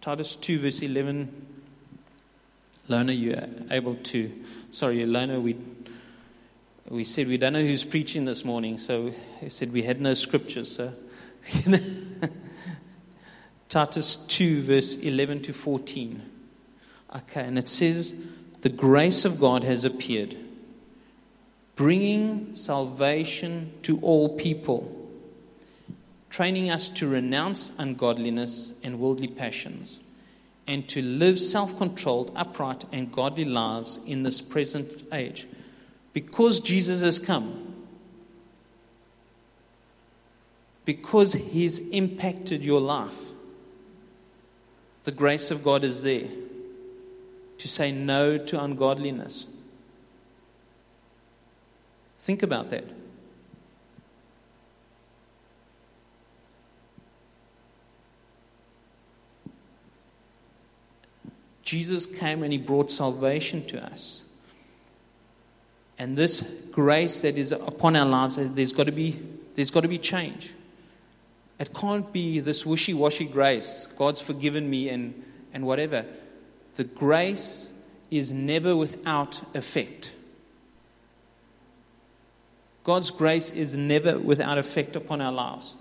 Titus 0.07 0.37
2, 0.37 0.59
verse 0.59 0.81
11. 0.81 1.29
Lona, 2.87 3.11
you're 3.11 3.43
able 3.69 3.95
to. 3.95 4.31
Sorry, 4.71 5.05
Lona, 5.05 5.37
we, 5.37 5.57
we 6.87 7.03
said 7.03 7.27
we 7.27 7.35
don't 7.35 7.51
know 7.51 7.59
who's 7.59 7.83
preaching 7.83 8.23
this 8.23 8.45
morning, 8.45 8.77
so 8.77 9.11
he 9.41 9.49
said 9.49 9.73
we 9.73 9.83
had 9.83 9.99
no 9.99 10.13
scriptures. 10.13 10.73
So, 10.73 10.93
Titus 13.67 14.15
2, 14.15 14.61
verse 14.61 14.95
11 14.95 15.41
to 15.41 15.51
14. 15.51 16.21
Okay, 17.17 17.43
and 17.43 17.59
it 17.59 17.67
says, 17.67 18.15
The 18.61 18.69
grace 18.69 19.25
of 19.25 19.41
God 19.41 19.65
has 19.65 19.83
appeared, 19.83 20.37
bringing 21.75 22.55
salvation 22.55 23.73
to 23.83 23.99
all 23.99 24.37
people, 24.37 24.96
training 26.37 26.69
us 26.69 26.87
to 26.87 27.07
renounce 27.07 27.71
ungodliness 27.79 28.71
and 28.83 28.99
worldly 28.99 29.27
passions, 29.27 29.99
and 30.67 30.87
to 30.87 31.01
live 31.01 31.39
self 31.39 31.75
controlled, 31.79 32.31
upright, 32.35 32.85
and 32.91 33.11
godly 33.11 33.43
lives 33.43 33.97
in 34.05 34.21
this 34.21 34.39
present 34.39 35.03
age. 35.11 35.47
Because 36.13 36.59
Jesus 36.59 37.01
has 37.01 37.17
come, 37.17 37.73
because 40.85 41.33
he's 41.33 41.79
impacted 41.89 42.63
your 42.63 42.81
life, 42.81 43.17
the 45.05 45.11
grace 45.11 45.49
of 45.49 45.63
God 45.63 45.83
is 45.83 46.03
there 46.03 46.27
to 47.57 47.67
say 47.67 47.91
no 47.91 48.37
to 48.37 48.63
ungodliness. 48.63 49.47
Think 52.19 52.43
about 52.43 52.69
that. 52.69 52.96
Jesus 61.67 62.05
came 62.05 62.43
and 62.43 62.53
he 62.53 62.57
brought 62.57 62.89
salvation 62.89 63.65
to 63.65 63.83
us. 63.83 64.21
And 65.99 66.17
this 66.17 66.39
grace 66.71 67.19
that 67.21 67.37
is 67.37 67.51
upon 67.51 67.97
our 67.97 68.05
lives, 68.05 68.37
there's 68.37 68.71
got 68.71 68.85
to 68.85 68.93
be, 68.93 69.19
there's 69.55 69.69
got 69.69 69.81
to 69.81 69.89
be 69.89 69.97
change. 69.97 70.53
It 71.59 71.73
can't 71.73 72.09
be 72.13 72.39
this 72.39 72.65
wishy 72.65 72.93
washy 72.93 73.25
grace. 73.25 73.89
God's 73.97 74.21
forgiven 74.21 74.69
me 74.69 74.87
and, 74.87 75.25
and 75.51 75.65
whatever. 75.65 76.05
The 76.75 76.85
grace 76.85 77.69
is 78.09 78.31
never 78.31 78.73
without 78.73 79.41
effect. 79.53 80.13
God's 82.85 83.11
grace 83.11 83.49
is 83.49 83.73
never 83.73 84.17
without 84.17 84.57
effect 84.57 84.95
upon 84.95 85.19
our 85.19 85.33
lives. 85.33 85.75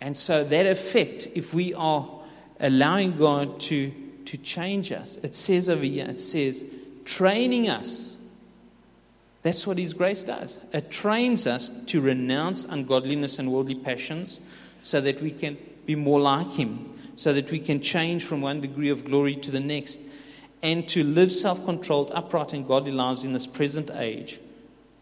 And 0.00 0.16
so, 0.16 0.44
that 0.44 0.66
effect, 0.66 1.26
if 1.34 1.52
we 1.52 1.74
are 1.74 2.19
allowing 2.60 3.16
God 3.16 3.58
to, 3.60 3.92
to 4.26 4.36
change 4.36 4.92
us, 4.92 5.16
it 5.22 5.34
says 5.34 5.68
over 5.68 5.84
here, 5.84 6.06
it 6.06 6.20
says, 6.20 6.64
training 7.04 7.68
us. 7.68 8.14
That's 9.42 9.66
what 9.66 9.78
His 9.78 9.94
grace 9.94 10.22
does. 10.22 10.58
It 10.72 10.90
trains 10.90 11.46
us 11.46 11.70
to 11.86 12.00
renounce 12.00 12.64
ungodliness 12.64 13.38
and 13.38 13.50
worldly 13.50 13.74
passions 13.74 14.38
so 14.82 15.00
that 15.00 15.22
we 15.22 15.30
can 15.30 15.56
be 15.86 15.94
more 15.94 16.20
like 16.20 16.52
Him 16.52 16.90
so 17.20 17.34
that 17.34 17.50
we 17.50 17.58
can 17.58 17.82
change 17.82 18.24
from 18.24 18.40
one 18.40 18.62
degree 18.62 18.88
of 18.88 19.04
glory 19.04 19.36
to 19.36 19.50
the 19.50 19.60
next 19.60 20.00
and 20.62 20.88
to 20.88 21.04
live 21.04 21.30
self 21.30 21.62
controlled, 21.66 22.10
upright, 22.14 22.54
and 22.54 22.66
godly 22.66 22.92
lives 22.92 23.24
in 23.24 23.34
this 23.34 23.46
present 23.46 23.90
age. 23.90 24.40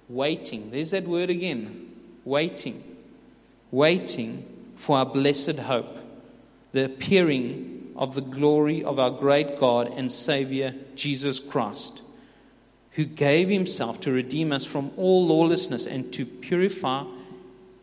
Waiting. 0.09 0.73
There's 0.73 0.91
that 0.91 1.07
word 1.07 1.31
again. 1.31 1.95
Waiting. 2.25 2.83
Waiting 3.71 4.73
for 4.75 4.99
our 4.99 5.07
blessed 5.07 5.61
hope, 5.61 5.97
the 6.73 6.85
appearing 6.85 7.93
of 7.97 8.15
the 8.15 8.21
glory 8.21 8.85
of 8.85 8.99
our 8.99 9.11
great 9.11 9.59
God 9.59 9.93
and 9.97 10.11
Savior, 10.11 10.75
Jesus 10.95 11.41
Christ, 11.41 12.03
who 12.93 13.05
gave 13.05 13.49
himself 13.49 14.01
to 14.01 14.13
redeem 14.13 14.53
us 14.53 14.65
from 14.65 14.91
all 14.97 15.27
lawlessness 15.27 15.87
and 15.87 16.13
to 16.13 16.25
purify 16.25 17.05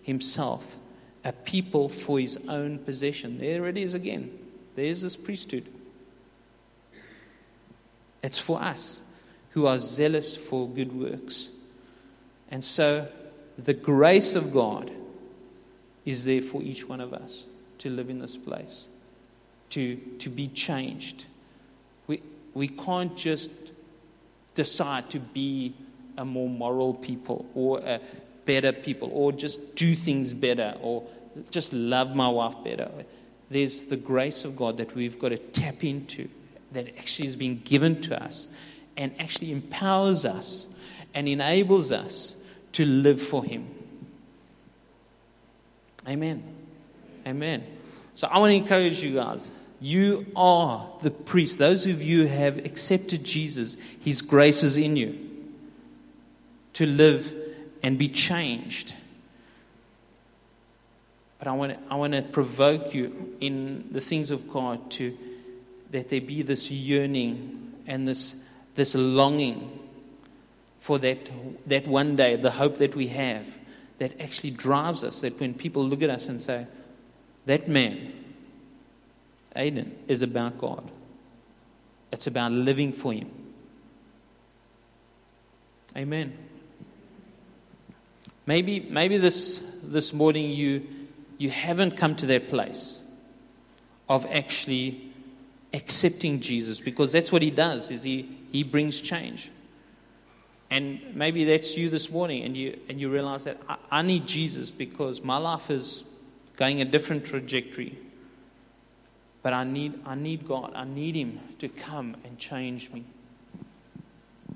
himself 0.02 0.78
a 1.24 1.34
people 1.34 1.90
for 1.90 2.20
his 2.20 2.38
own 2.48 2.78
possession. 2.80 3.40
There 3.40 3.68
it 3.68 3.78
is 3.78 3.94
again. 3.94 4.38
There's 4.76 5.02
this 5.02 5.16
priesthood. 5.16 5.68
It's 8.22 8.40
for 8.40 8.62
us 8.62 9.02
who 9.52 9.66
are 9.68 9.80
zealous 9.80 10.36
for 10.36 10.68
good 10.68 10.94
works. 10.94 11.50
And 12.50 12.64
so 12.64 13.08
the 13.58 13.74
grace 13.74 14.36
of 14.36 14.54
God 14.54 14.92
is 16.06 16.26
there 16.26 16.42
for 16.42 16.62
each 16.62 16.88
one 16.88 17.02
of 17.02 17.14
us 17.14 17.48
to 17.86 17.92
live 17.92 18.10
in 18.10 18.18
this 18.18 18.36
place, 18.36 18.88
to, 19.70 19.96
to 20.18 20.28
be 20.28 20.48
changed. 20.48 21.26
We, 22.08 22.24
we 22.56 22.68
can't 22.68 23.16
just 23.16 23.52
decide 24.56 25.12
to 25.12 25.20
be 25.20 25.76
a 26.18 26.26
more 26.26 26.50
moral 26.50 26.96
people 26.96 27.46
or 27.54 27.80
a 27.80 28.02
better 28.46 28.72
people 28.72 29.12
or 29.14 29.32
just 29.32 29.76
do 29.76 29.94
things 29.94 30.34
better 30.34 30.76
or 30.82 31.04
just 31.52 31.74
love 31.74 32.16
my 32.16 32.28
wife 32.28 32.56
better. 32.64 32.90
There's 33.52 33.86
the 33.86 33.98
grace 33.98 34.46
of 34.46 34.56
God 34.56 34.78
that 34.78 34.96
we've 34.96 35.20
got 35.20 35.30
to 35.30 35.38
tap 35.38 35.84
into 35.84 36.28
that 36.72 36.88
actually 36.98 37.28
has 37.28 37.36
been 37.36 37.62
given 37.64 38.02
to 38.02 38.24
us 38.24 38.48
and 38.98 39.14
actually 39.20 39.52
empowers 39.52 40.26
us 40.26 40.66
and 41.14 41.28
enables 41.28 41.92
us 41.92 42.36
to 42.72 42.84
live 42.84 43.22
for 43.22 43.44
Him. 43.44 43.68
Amen. 46.08 46.44
Amen. 47.28 47.75
So 48.16 48.28
I 48.28 48.40
want 48.40 48.52
to 48.52 48.56
encourage 48.56 49.04
you 49.04 49.14
guys. 49.14 49.52
You 49.80 50.26
are 50.36 50.92
the 51.02 51.12
priest. 51.12 51.60
Those 51.60 51.86
of 51.86 52.02
you 52.02 52.28
who 52.28 52.34
have 52.34 52.58
accepted 52.66 53.24
Jesus, 53.24 53.78
His 54.00 54.22
grace 54.22 54.64
is 54.64 54.78
in 54.78 54.96
you 54.96 55.20
to 56.74 56.86
live 56.86 57.32
and 57.84 57.98
be 57.98 58.08
changed. 58.08 58.94
But 61.40 61.50
I 61.50 61.52
want 61.52 61.74
to, 61.74 61.80
I 61.94 61.96
want 61.96 62.14
to 62.14 62.22
provoke 62.22 62.94
you 62.94 63.36
in 63.40 63.90
the 63.92 64.02
things 64.02 64.32
of 64.32 64.50
God 64.50 64.90
to 64.92 65.18
that 65.92 66.10
there 66.10 66.22
be 66.22 66.42
this 66.42 66.72
yearning 66.72 67.74
and 67.86 68.08
this, 68.08 68.36
this 68.76 68.96
longing 68.96 69.80
for 70.80 71.00
that, 71.00 71.30
that 71.68 71.88
one 71.88 72.16
day, 72.16 72.36
the 72.36 72.52
hope 72.52 72.78
that 72.78 72.96
we 72.96 73.08
have, 73.08 73.46
that 74.00 74.20
actually 74.20 74.52
drives 74.52 75.04
us. 75.04 75.22
That 75.22 75.40
when 75.40 75.54
people 75.54 75.84
look 75.86 76.02
at 76.02 76.10
us 76.10 76.28
and 76.28 76.42
say, 76.42 76.68
that 77.46 77.68
man, 77.68 78.14
Aiden, 79.56 79.92
is 80.08 80.22
about 80.22 80.58
God, 80.58 80.90
it's 82.12 82.28
about 82.28 82.52
living 82.52 82.92
for 82.92 83.14
Him. 83.14 83.32
Amen. 85.98 86.38
Maybe, 88.46 88.80
maybe 88.80 89.18
this, 89.18 89.62
this 89.82 90.14
morning 90.14 90.52
you, 90.52 90.88
you 91.38 91.50
haven't 91.50 91.98
come 91.98 92.16
to 92.18 92.26
that 92.28 92.50
place 92.50 93.00
of 94.08 94.26
actually 94.28 95.12
accepting 95.74 96.40
Jesus 96.40 96.80
because 96.80 97.12
that's 97.12 97.32
what 97.32 97.42
he 97.42 97.50
does 97.50 97.90
is 97.90 98.04
he, 98.04 98.38
he 98.52 98.64
brings 98.64 99.02
change. 99.02 99.50
And 100.70 101.16
maybe 101.16 101.46
that's 101.46 101.78
you 101.78 101.90
this 101.90 102.10
morning 102.10 102.44
and 102.44 102.56
you, 102.56 102.80
and 102.90 103.00
you 103.00 103.10
realize 103.10 103.46
that 103.46 103.60
I, 103.68 103.78
I 103.92 104.02
need 104.02 104.28
Jesus 104.28 104.72
because 104.72 105.24
my 105.24 105.38
life 105.38 105.72
is 105.72 106.04
going 106.56 106.82
a 106.82 106.86
different 106.86 107.26
trajectory. 107.26 107.98
But 109.42 109.54
I 109.54 109.64
need, 109.64 110.00
I 110.06 110.16
need 110.16 110.48
God. 110.48 110.72
I 110.76 110.86
need 110.86 111.16
Him 111.16 111.40
to 111.60 111.70
come 111.70 112.18
and 112.24 112.38
change 112.38 112.92
me. 112.92 113.04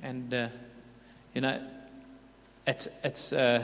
And, 0.02 0.34
uh, 0.34 0.48
you 1.34 1.42
know, 1.42 1.62
it's, 2.66 2.88
it's, 3.04 3.34
uh, 3.34 3.64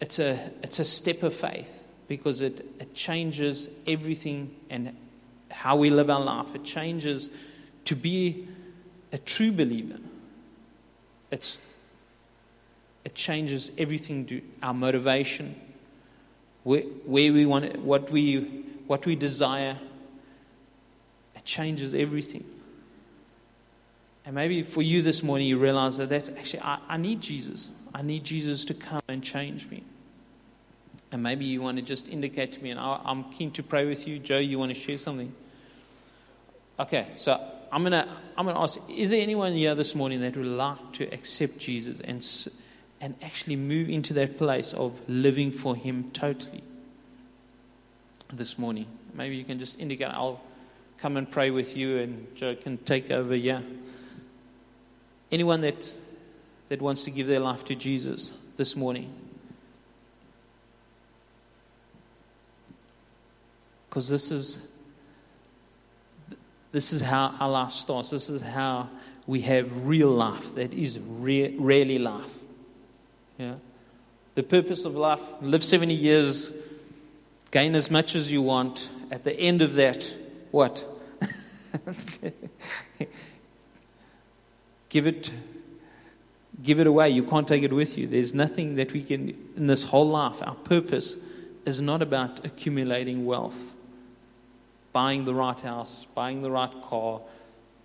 it's, 0.00 0.18
a, 0.18 0.50
it's 0.62 0.78
a 0.80 0.84
step 0.84 1.22
of 1.22 1.34
faith 1.34 1.84
because 2.08 2.40
it, 2.40 2.66
it 2.78 2.94
changes 2.94 3.68
everything 3.86 4.54
and 4.68 4.94
how 5.50 5.76
we 5.76 5.90
live 5.90 6.10
our 6.10 6.20
life. 6.20 6.54
It 6.54 6.64
changes 6.64 7.30
to 7.84 7.96
be 7.96 8.48
a 9.12 9.18
true 9.18 9.52
believer. 9.52 9.98
It's, 11.30 11.58
it 13.04 13.14
changes 13.14 13.70
everything, 13.78 14.26
to 14.26 14.42
our 14.62 14.74
motivation, 14.74 15.54
where, 16.64 16.82
where 16.82 17.32
we 17.32 17.46
want, 17.46 17.78
what 17.78 18.10
we, 18.10 18.40
what 18.86 19.06
we 19.06 19.14
desire. 19.14 19.78
It 21.36 21.44
changes 21.44 21.94
everything. 21.94 22.44
And 24.26 24.34
maybe 24.34 24.62
for 24.62 24.82
you 24.82 25.02
this 25.02 25.22
morning, 25.22 25.46
you 25.46 25.58
realize 25.58 25.98
that 25.98 26.08
that's 26.08 26.30
actually, 26.30 26.60
I, 26.60 26.78
I 26.88 26.96
need 26.96 27.20
Jesus. 27.20 27.68
I 27.94 28.02
need 28.02 28.24
Jesus 28.24 28.64
to 28.64 28.74
come 28.74 29.02
and 29.06 29.22
change 29.22 29.68
me. 29.68 29.84
And 31.12 31.22
maybe 31.22 31.44
you 31.44 31.62
want 31.62 31.76
to 31.76 31.82
just 31.82 32.08
indicate 32.08 32.54
to 32.54 32.62
me, 32.62 32.70
and 32.70 32.80
I, 32.80 33.00
I'm 33.04 33.24
keen 33.24 33.52
to 33.52 33.62
pray 33.62 33.86
with 33.86 34.08
you. 34.08 34.18
Joe, 34.18 34.38
you 34.38 34.58
want 34.58 34.74
to 34.74 34.74
share 34.74 34.98
something? 34.98 35.32
Okay, 36.80 37.08
so 37.14 37.40
I'm 37.70 37.82
going 37.82 37.92
to 37.92 38.08
I'm 38.36 38.46
gonna 38.46 38.60
ask 38.60 38.80
Is 38.88 39.10
there 39.10 39.22
anyone 39.22 39.52
here 39.52 39.76
this 39.76 39.94
morning 39.94 40.22
that 40.22 40.36
would 40.36 40.46
like 40.46 40.92
to 40.94 41.04
accept 41.14 41.58
Jesus 41.58 42.00
and, 42.00 42.26
and 43.00 43.14
actually 43.22 43.56
move 43.56 43.88
into 43.88 44.12
that 44.14 44.38
place 44.38 44.72
of 44.72 45.00
living 45.08 45.50
for 45.50 45.76
Him 45.76 46.10
totally 46.12 46.62
this 48.32 48.58
morning? 48.58 48.86
Maybe 49.12 49.36
you 49.36 49.44
can 49.44 49.58
just 49.58 49.78
indicate, 49.78 50.06
I'll 50.06 50.40
come 50.98 51.16
and 51.16 51.30
pray 51.30 51.50
with 51.50 51.76
you, 51.76 51.98
and 51.98 52.34
Joe 52.34 52.54
can 52.54 52.78
take 52.78 53.10
over. 53.10 53.34
Yeah. 53.34 53.60
Anyone 55.30 55.60
that, 55.62 55.98
that 56.68 56.80
wants 56.80 57.04
to 57.04 57.10
give 57.10 57.26
their 57.26 57.40
life 57.40 57.64
to 57.66 57.74
Jesus 57.74 58.32
this 58.56 58.74
morning? 58.74 59.12
Because 63.88 64.08
this 64.08 64.30
is 64.32 64.66
this 66.74 66.92
is 66.92 67.00
how 67.00 67.36
our 67.38 67.48
life 67.48 67.70
starts. 67.70 68.10
This 68.10 68.28
is 68.28 68.42
how 68.42 68.90
we 69.28 69.42
have 69.42 69.86
real 69.86 70.10
life 70.10 70.56
that 70.56 70.74
is 70.74 70.98
re- 70.98 71.56
really 71.56 72.00
life. 72.00 72.34
Yeah. 73.38 73.54
The 74.34 74.42
purpose 74.42 74.84
of 74.84 74.94
life: 74.96 75.22
live 75.40 75.64
seventy 75.64 75.94
years, 75.94 76.52
gain 77.50 77.74
as 77.74 77.90
much 77.90 78.14
as 78.14 78.30
you 78.32 78.42
want. 78.42 78.90
At 79.10 79.24
the 79.24 79.32
end 79.38 79.62
of 79.62 79.74
that, 79.74 80.14
what? 80.50 80.84
give 84.88 85.06
it 85.06 85.30
give 86.62 86.80
it 86.80 86.86
away. 86.86 87.10
You 87.10 87.22
can't 87.24 87.46
take 87.46 87.62
it 87.62 87.72
with 87.72 87.98
you. 87.98 88.06
There's 88.06 88.34
nothing 88.34 88.76
that 88.76 88.92
we 88.92 89.02
can 89.04 89.36
in 89.56 89.66
this 89.66 89.84
whole 89.84 90.08
life. 90.08 90.42
Our 90.42 90.54
purpose 90.54 91.16
is 91.64 91.80
not 91.80 92.02
about 92.02 92.44
accumulating 92.44 93.24
wealth 93.24 93.74
buying 94.94 95.24
the 95.24 95.34
right 95.34 95.60
house, 95.60 96.06
buying 96.14 96.40
the 96.40 96.50
right 96.50 96.72
car. 96.82 97.20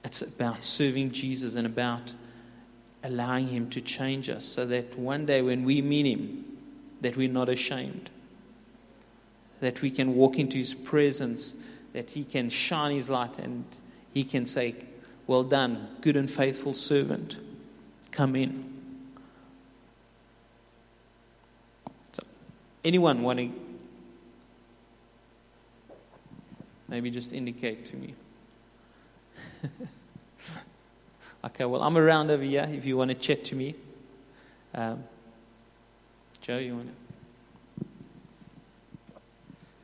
It's 0.05 0.21
about 0.21 0.61
serving 0.61 1.11
Jesus 1.11 1.55
and 1.55 1.65
about 1.65 2.13
allowing 3.03 3.47
Him 3.47 3.69
to 3.71 3.81
change 3.81 4.29
us 4.29 4.45
so 4.45 4.65
that 4.65 4.97
one 4.97 5.25
day 5.25 5.41
when 5.41 5.63
we 5.63 5.81
meet 5.81 6.05
Him, 6.05 6.45
that 7.01 7.15
we're 7.15 7.29
not 7.31 7.49
ashamed. 7.49 8.09
That 9.61 9.81
we 9.81 9.91
can 9.91 10.15
walk 10.15 10.37
into 10.37 10.57
His 10.57 10.73
presence, 10.73 11.55
that 11.93 12.11
He 12.11 12.23
can 12.23 12.49
shine 12.49 12.95
His 12.95 13.09
light 13.09 13.37
and 13.37 13.65
He 14.13 14.23
can 14.23 14.45
say, 14.45 14.75
Well 15.27 15.43
done, 15.43 15.87
good 16.01 16.15
and 16.15 16.29
faithful 16.29 16.73
servant. 16.73 17.37
Come 18.11 18.35
in. 18.35 18.73
So, 22.13 22.23
anyone 22.83 23.21
wanting 23.21 23.69
Maybe 26.89 27.11
just 27.11 27.33
indicate 27.33 27.85
to 27.85 27.95
me. 27.95 28.15
okay, 31.49 31.65
well, 31.65 31.81
I'm 31.81 31.97
around 31.97 32.31
over 32.31 32.43
here 32.43 32.67
if 32.71 32.85
you 32.85 32.95
want 32.97 33.09
to 33.09 33.15
chat 33.15 33.43
to 33.45 33.55
me. 33.55 33.75
Um, 34.73 35.03
Joe, 36.41 36.57
you 36.57 36.75
want 36.75 36.87
to? 36.87 37.89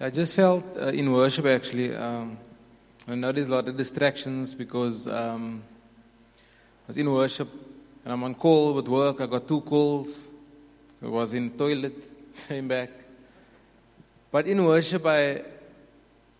I 0.06 0.10
just 0.10 0.34
felt 0.34 0.66
uh, 0.78 0.88
in 0.88 1.12
worship 1.12 1.46
actually. 1.46 1.96
Um, 1.96 2.38
I 3.08 3.16
noticed 3.16 3.50
a 3.50 3.52
lot 3.52 3.68
of 3.68 3.78
distractions 3.78 4.54
because 4.54 5.08
um, 5.08 5.64
I 6.86 6.88
was 6.88 6.98
in 6.98 7.12
worship 7.12 7.50
and 8.04 8.14
I'm 8.14 8.24
on 8.24 8.36
call 8.36 8.74
with 8.74 8.88
work. 8.88 9.22
I 9.22 9.26
got 9.26 9.48
two 9.48 9.62
calls. 9.62 10.28
I 11.02 11.08
was 11.08 11.34
in 11.34 11.52
toilet, 11.52 11.94
came 12.48 12.68
back. 12.68 12.92
But 14.32 14.48
in 14.48 14.64
worship, 14.64 15.06
I 15.06 15.42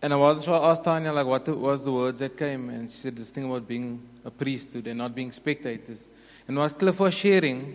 and 0.06 0.14
I 0.14 0.38
sure. 0.38 0.54
I 0.54 0.70
asked 0.70 0.84
Tanya, 0.84 1.12
like, 1.12 1.26
what 1.26 1.48
was 1.48 1.84
the 1.84 1.90
words 1.90 2.20
that 2.20 2.36
came? 2.36 2.70
And 2.70 2.88
she 2.88 2.96
said 2.96 3.16
this 3.16 3.30
thing 3.30 3.44
about 3.44 3.66
being 3.66 4.00
a 4.24 4.30
priesthood 4.30 4.86
and 4.86 4.98
not 4.98 5.16
being 5.16 5.32
spectators. 5.32 6.06
And 6.46 6.56
what 6.56 6.78
Cliff 6.78 7.00
was 7.00 7.12
sharing, 7.12 7.72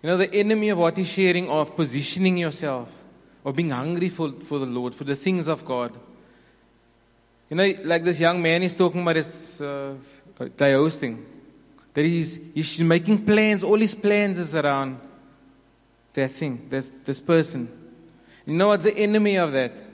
you 0.00 0.08
know, 0.08 0.16
the 0.16 0.32
enemy 0.32 0.68
of 0.68 0.78
what 0.78 0.96
he's 0.96 1.08
sharing 1.08 1.50
of 1.50 1.74
positioning 1.74 2.36
yourself, 2.36 3.02
of 3.44 3.56
being 3.56 3.70
hungry 3.70 4.08
for, 4.08 4.30
for 4.30 4.60
the 4.60 4.66
Lord, 4.66 4.94
for 4.94 5.02
the 5.02 5.16
things 5.16 5.48
of 5.48 5.64
God. 5.64 5.92
You 7.50 7.56
know, 7.56 7.74
like 7.82 8.04
this 8.04 8.20
young 8.20 8.40
man 8.40 8.62
is 8.62 8.76
talking 8.76 9.02
about 9.02 9.16
his 9.16 9.60
uh, 9.60 9.94
day 10.56 10.74
hosting. 10.74 11.26
That 11.94 12.04
he's, 12.04 12.38
he's 12.54 12.78
making 12.78 13.24
plans, 13.24 13.64
all 13.64 13.78
his 13.78 13.94
plans 13.96 14.38
is 14.38 14.54
around 14.54 15.00
that 16.12 16.30
thing, 16.30 16.68
this, 16.70 16.92
this 17.04 17.18
person. 17.18 17.68
You 18.46 18.54
know 18.54 18.68
what's 18.68 18.84
the 18.84 18.96
enemy 18.96 19.34
of 19.36 19.50
that? 19.50 19.85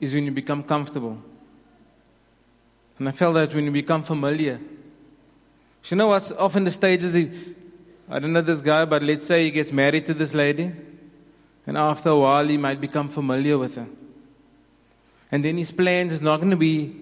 Is 0.00 0.14
when 0.14 0.24
you 0.24 0.32
become 0.32 0.62
comfortable. 0.62 1.18
And 2.98 3.08
I 3.08 3.12
felt 3.12 3.34
that 3.34 3.54
when 3.54 3.64
you 3.64 3.70
become 3.70 4.02
familiar. 4.02 4.60
You 5.86 5.96
know 5.96 6.08
what's 6.08 6.32
often 6.32 6.64
the 6.64 6.70
stages? 6.70 7.14
I 8.08 8.18
don't 8.18 8.32
know 8.32 8.40
this 8.40 8.60
guy, 8.60 8.84
but 8.84 9.02
let's 9.02 9.26
say 9.26 9.44
he 9.44 9.50
gets 9.50 9.72
married 9.72 10.06
to 10.06 10.14
this 10.14 10.34
lady, 10.34 10.72
and 11.66 11.76
after 11.76 12.10
a 12.10 12.18
while 12.18 12.46
he 12.46 12.56
might 12.56 12.80
become 12.80 13.08
familiar 13.08 13.58
with 13.58 13.76
her. 13.76 13.86
And 15.32 15.44
then 15.44 15.58
his 15.58 15.72
plans 15.72 16.12
is 16.12 16.22
not 16.22 16.38
going 16.38 16.50
to 16.50 16.56
be 16.56 16.94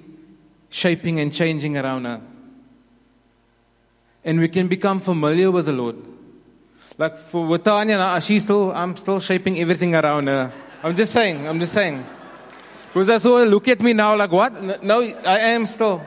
shaping 0.71 1.21
and 1.21 1.33
changing 1.33 1.77
around 1.77 2.07
her. 2.07 2.21
And 4.25 4.41
we 4.41 4.49
can 4.49 4.69
become 4.69 5.01
familiar 5.01 5.51
with 5.51 5.67
the 5.67 5.73
Lord. 5.73 5.97
Like 6.97 7.19
for 7.19 7.59
Tanya, 7.59 8.21
she's 8.21 8.45
still, 8.45 8.73
I'm 8.73 8.97
still 8.97 9.21
shaping 9.21 9.59
everything 9.59 9.95
around 9.95 10.29
her. 10.29 10.53
I'm 10.83 10.97
just 10.97 11.13
saying, 11.13 11.47
I'm 11.47 11.59
just 11.61 11.73
saying. 11.73 12.05
Because 12.93 13.09
I 13.09 13.19
saw 13.19 13.43
look 13.43 13.69
at 13.69 13.81
me 13.81 13.93
now 13.93 14.15
like, 14.17 14.31
what? 14.31 14.83
No, 14.83 15.01
I 15.01 15.39
am 15.39 15.67
still. 15.67 16.03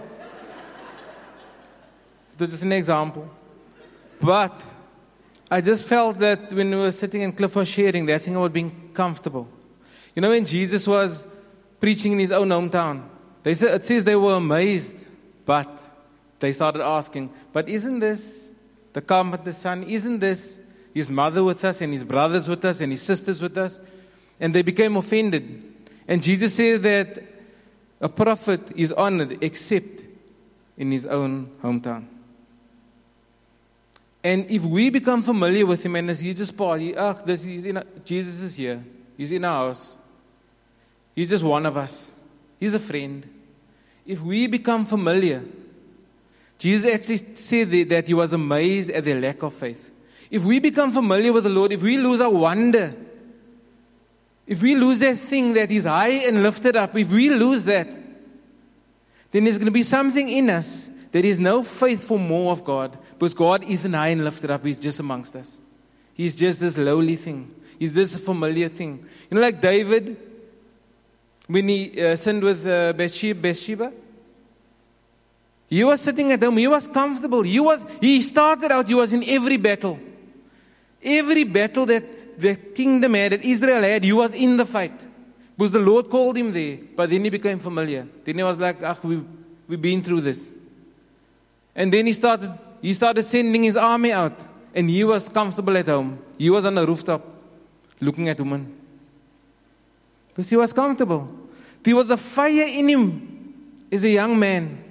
This 2.37 2.53
is 2.53 2.61
an 2.61 2.73
example. 2.73 3.29
But 4.21 4.61
I 5.49 5.61
just 5.61 5.85
felt 5.85 6.17
that 6.19 6.51
when 6.53 6.69
we 6.69 6.75
were 6.75 6.91
sitting 6.91 7.21
in 7.21 7.31
Cliff 7.31 7.55
was 7.55 7.67
sharing 7.67 8.05
that 8.07 8.21
thing 8.21 8.35
about 8.35 8.53
being 8.53 8.91
comfortable. 8.93 9.47
You 10.15 10.21
know, 10.21 10.29
when 10.29 10.45
Jesus 10.45 10.87
was 10.87 11.25
preaching 11.79 12.13
in 12.13 12.19
his 12.19 12.31
own 12.31 12.49
hometown. 12.49 13.03
They 13.43 13.53
said, 13.53 13.75
it 13.75 13.83
says 13.83 14.03
they 14.03 14.15
were 14.15 14.33
amazed, 14.33 14.97
but 15.45 15.69
they 16.39 16.51
started 16.51 16.83
asking, 16.83 17.29
But 17.53 17.69
isn't 17.69 17.99
this 17.99 18.49
the 18.93 19.01
the 19.43 19.53
son? 19.53 19.83
Isn't 19.83 20.19
this 20.19 20.59
his 20.93 21.11
mother 21.11 21.43
with 21.43 21.63
us, 21.63 21.81
and 21.81 21.93
his 21.93 22.03
brothers 22.03 22.47
with 22.47 22.65
us, 22.65 22.79
and 22.81 22.91
his 22.91 23.01
sisters 23.01 23.41
with 23.41 23.57
us? 23.57 23.79
And 24.39 24.53
they 24.53 24.63
became 24.63 24.97
offended. 24.97 25.74
And 26.07 26.21
Jesus 26.21 26.53
said 26.53 26.83
that 26.83 27.23
a 27.99 28.09
prophet 28.09 28.71
is 28.75 28.91
honored 28.91 29.43
except 29.43 30.03
in 30.77 30.91
his 30.91 31.05
own 31.05 31.49
hometown. 31.63 32.05
And 34.23 34.49
if 34.49 34.63
we 34.63 34.89
become 34.89 35.21
familiar 35.21 35.65
with 35.65 35.85
him 35.85 35.95
and 35.95 36.09
as 36.09 36.19
he 36.19 36.33
just 36.33 36.57
party, 36.57 36.97
ah, 36.97 37.13
this 37.13 37.45
in 37.45 37.77
a, 37.77 37.85
Jesus 38.03 38.39
is 38.39 38.55
here. 38.55 38.83
He's 39.15 39.31
in 39.31 39.45
our 39.45 39.67
house. 39.67 39.95
He's 41.15 41.29
just 41.29 41.43
one 41.43 41.65
of 41.65 41.77
us. 41.77 42.11
He's 42.59 42.73
a 42.73 42.79
friend. 42.79 43.27
If 44.05 44.21
we 44.21 44.47
become 44.47 44.85
familiar, 44.85 45.43
Jesus 46.57 46.91
actually 46.91 47.35
said 47.35 47.71
that 47.89 48.07
he 48.07 48.13
was 48.13 48.33
amazed 48.33 48.89
at 48.89 49.05
their 49.05 49.19
lack 49.19 49.43
of 49.43 49.53
faith. 49.53 49.91
If 50.29 50.43
we 50.43 50.59
become 50.59 50.91
familiar 50.91 51.31
with 51.31 51.43
the 51.43 51.49
Lord, 51.49 51.71
if 51.71 51.81
we 51.81 51.97
lose 51.97 52.19
our 52.19 52.31
wonder, 52.31 52.95
if 54.47 54.61
we 54.61 54.75
lose 54.75 54.99
that 54.99 55.17
thing 55.17 55.53
that 55.53 55.71
is 55.71 55.85
high 55.85 56.27
and 56.27 56.43
lifted 56.43 56.75
up, 56.75 56.95
if 56.95 57.09
we 57.09 57.29
lose 57.29 57.65
that, 57.65 57.87
then 59.31 59.43
there's 59.43 59.57
going 59.57 59.65
to 59.65 59.71
be 59.71 59.83
something 59.83 60.29
in 60.29 60.49
us 60.49 60.89
that 61.11 61.25
is 61.25 61.39
no 61.39 61.63
faith 61.63 62.05
for 62.05 62.19
more 62.19 62.51
of 62.51 62.63
God 62.63 62.97
because 63.13 63.33
God 63.33 63.63
isn't 63.65 63.93
high 63.93 64.09
and 64.09 64.23
lifted 64.23 64.51
up, 64.51 64.65
He's 64.65 64.79
just 64.79 64.99
amongst 64.99 65.35
us. 65.35 65.57
He's 66.13 66.35
just 66.35 66.59
this 66.59 66.77
lowly 66.77 67.15
thing, 67.15 67.53
He's 67.79 67.93
this 67.93 68.15
familiar 68.15 68.69
thing. 68.69 69.05
You 69.29 69.35
know, 69.35 69.41
like 69.41 69.59
David, 69.59 70.17
when 71.47 71.67
he 71.67 72.01
uh, 72.01 72.15
sinned 72.15 72.43
with 72.43 72.65
uh, 72.67 72.93
Bathsheba, 72.93 73.39
Bathsheba, 73.39 73.93
he 75.67 75.83
was 75.83 76.01
sitting 76.01 76.31
at 76.31 76.41
home, 76.41 76.57
he 76.57 76.67
was 76.67 76.87
comfortable. 76.87 77.41
He, 77.41 77.59
was, 77.59 77.85
he 77.99 78.21
started 78.21 78.71
out, 78.71 78.87
he 78.87 78.93
was 78.93 79.13
in 79.13 79.23
every 79.27 79.57
battle. 79.57 79.99
Every 81.03 81.43
battle 81.43 81.85
that 81.87 82.03
the 82.37 82.55
kingdom 82.55 83.13
had, 83.13 83.33
that 83.33 83.43
Israel 83.43 83.81
had, 83.81 84.03
he 84.03 84.13
was 84.13 84.33
in 84.33 84.57
the 84.57 84.65
fight. 84.65 84.99
Because 85.57 85.71
the 85.71 85.79
Lord 85.79 86.09
called 86.09 86.37
him 86.37 86.51
there, 86.51 86.79
but 86.95 87.09
then 87.09 87.23
he 87.23 87.29
became 87.29 87.59
familiar. 87.59 88.07
Then 88.23 88.37
he 88.37 88.43
was 88.43 88.59
like, 88.59 88.83
ah, 88.83 88.97
we, 89.03 89.23
we've 89.67 89.81
been 89.81 90.03
through 90.03 90.21
this. 90.21 90.53
And 91.73 91.93
then 91.93 92.05
he 92.05 92.13
started, 92.13 92.53
he 92.81 92.93
started 92.93 93.23
sending 93.23 93.63
his 93.63 93.77
army 93.77 94.11
out. 94.11 94.37
And 94.73 94.89
he 94.89 95.05
was 95.05 95.29
comfortable 95.29 95.77
at 95.77 95.87
home. 95.87 96.19
He 96.37 96.49
was 96.49 96.65
on 96.65 96.75
the 96.75 96.85
rooftop 96.85 97.23
looking 98.01 98.27
at 98.27 98.37
women. 98.37 98.75
Because 100.29 100.49
he 100.49 100.57
was 100.57 100.73
comfortable. 100.73 101.33
There 101.81 101.95
was 101.95 102.09
a 102.09 102.17
fire 102.17 102.67
in 102.67 102.89
him 102.89 103.53
as 103.89 104.03
a 104.03 104.09
young 104.09 104.37
man 104.37 104.83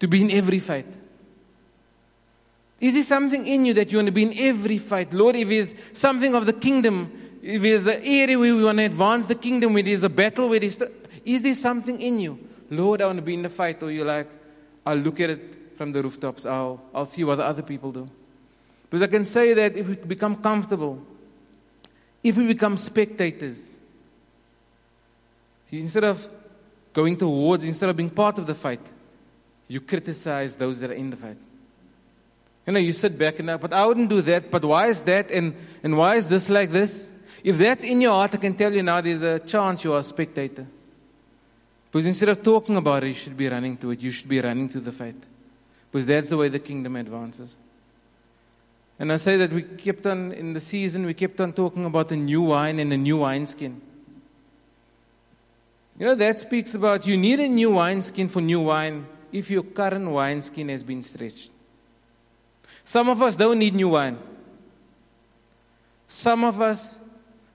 to 0.00 0.08
be 0.08 0.22
in 0.22 0.30
every 0.32 0.58
fight. 0.58 0.86
Is 2.80 2.94
there 2.94 3.02
something 3.02 3.44
in 3.46 3.64
you 3.64 3.74
that 3.74 3.90
you 3.90 3.98
want 3.98 4.06
to 4.06 4.12
be 4.12 4.22
in 4.22 4.38
every 4.38 4.78
fight? 4.78 5.12
Lord, 5.12 5.34
if 5.36 5.48
there's 5.48 5.74
something 5.92 6.34
of 6.34 6.46
the 6.46 6.52
kingdom, 6.52 7.12
if 7.42 7.60
there's 7.60 7.86
an 7.86 8.00
area 8.04 8.38
where 8.38 8.54
we 8.54 8.64
want 8.64 8.78
to 8.78 8.84
advance 8.84 9.26
the 9.26 9.34
kingdom, 9.34 9.74
where 9.74 9.82
there's 9.82 10.04
a 10.04 10.08
battle, 10.08 10.48
where 10.48 10.60
there's, 10.60 10.80
is 11.24 11.42
there 11.42 11.54
something 11.54 12.00
in 12.00 12.20
you? 12.20 12.38
Lord, 12.70 13.02
I 13.02 13.06
want 13.06 13.18
to 13.18 13.22
be 13.22 13.34
in 13.34 13.42
the 13.42 13.50
fight. 13.50 13.82
Or 13.82 13.90
you're 13.90 14.06
like, 14.06 14.28
I'll 14.86 14.96
look 14.96 15.18
at 15.20 15.30
it 15.30 15.76
from 15.76 15.92
the 15.92 16.02
rooftops. 16.02 16.46
I'll, 16.46 16.80
I'll 16.94 17.06
see 17.06 17.24
what 17.24 17.40
other 17.40 17.62
people 17.62 17.90
do. 17.90 18.08
Because 18.88 19.02
I 19.02 19.06
can 19.08 19.24
say 19.24 19.54
that 19.54 19.76
if 19.76 19.88
we 19.88 19.94
become 19.94 20.36
comfortable, 20.36 21.02
if 22.22 22.36
we 22.36 22.46
become 22.46 22.76
spectators, 22.76 23.76
instead 25.70 26.04
of 26.04 26.28
going 26.92 27.16
towards, 27.16 27.64
instead 27.64 27.90
of 27.90 27.96
being 27.96 28.10
part 28.10 28.38
of 28.38 28.46
the 28.46 28.54
fight, 28.54 28.80
you 29.66 29.80
criticize 29.80 30.56
those 30.56 30.80
that 30.80 30.90
are 30.90 30.94
in 30.94 31.10
the 31.10 31.16
fight. 31.16 31.36
You 32.68 32.72
know, 32.72 32.80
you 32.80 32.92
sit 32.92 33.18
back 33.18 33.38
and, 33.38 33.58
but 33.58 33.72
I 33.72 33.86
wouldn't 33.86 34.10
do 34.10 34.20
that. 34.20 34.50
But 34.50 34.62
why 34.62 34.88
is 34.88 35.00
that? 35.04 35.30
And, 35.30 35.54
and 35.82 35.96
why 35.96 36.16
is 36.16 36.28
this 36.28 36.50
like 36.50 36.68
this? 36.68 37.08
If 37.42 37.56
that's 37.56 37.82
in 37.82 38.02
your 38.02 38.10
heart, 38.10 38.34
I 38.34 38.36
can 38.36 38.52
tell 38.52 38.70
you 38.70 38.82
now 38.82 39.00
there's 39.00 39.22
a 39.22 39.38
chance 39.38 39.84
you 39.84 39.94
are 39.94 40.00
a 40.00 40.02
spectator. 40.02 40.66
Because 41.90 42.04
instead 42.04 42.28
of 42.28 42.42
talking 42.42 42.76
about 42.76 43.04
it, 43.04 43.06
you 43.06 43.14
should 43.14 43.38
be 43.38 43.48
running 43.48 43.78
to 43.78 43.92
it. 43.92 44.02
You 44.02 44.10
should 44.10 44.28
be 44.28 44.38
running 44.42 44.68
to 44.68 44.80
the 44.80 44.92
faith. 44.92 45.16
Because 45.90 46.04
that's 46.04 46.28
the 46.28 46.36
way 46.36 46.50
the 46.50 46.58
kingdom 46.58 46.96
advances. 46.96 47.56
And 48.98 49.14
I 49.14 49.16
say 49.16 49.38
that 49.38 49.50
we 49.50 49.62
kept 49.62 50.06
on, 50.06 50.32
in 50.32 50.52
the 50.52 50.60
season, 50.60 51.06
we 51.06 51.14
kept 51.14 51.40
on 51.40 51.54
talking 51.54 51.86
about 51.86 52.08
the 52.08 52.16
new 52.16 52.42
wine 52.42 52.80
and 52.80 52.92
the 52.92 52.98
new 52.98 53.16
wineskin. 53.16 53.80
You 55.98 56.04
know, 56.04 56.14
that 56.16 56.38
speaks 56.38 56.74
about 56.74 57.06
you 57.06 57.16
need 57.16 57.40
a 57.40 57.48
new 57.48 57.70
wineskin 57.70 58.28
for 58.28 58.42
new 58.42 58.60
wine 58.60 59.06
if 59.32 59.50
your 59.50 59.62
current 59.62 60.10
wineskin 60.10 60.68
has 60.68 60.82
been 60.82 61.00
stretched. 61.00 61.52
Some 62.88 63.10
of 63.10 63.20
us 63.20 63.36
don't 63.36 63.58
need 63.58 63.74
new 63.74 63.90
wine. 63.90 64.16
Some 66.06 66.42
of 66.42 66.58
us 66.58 66.98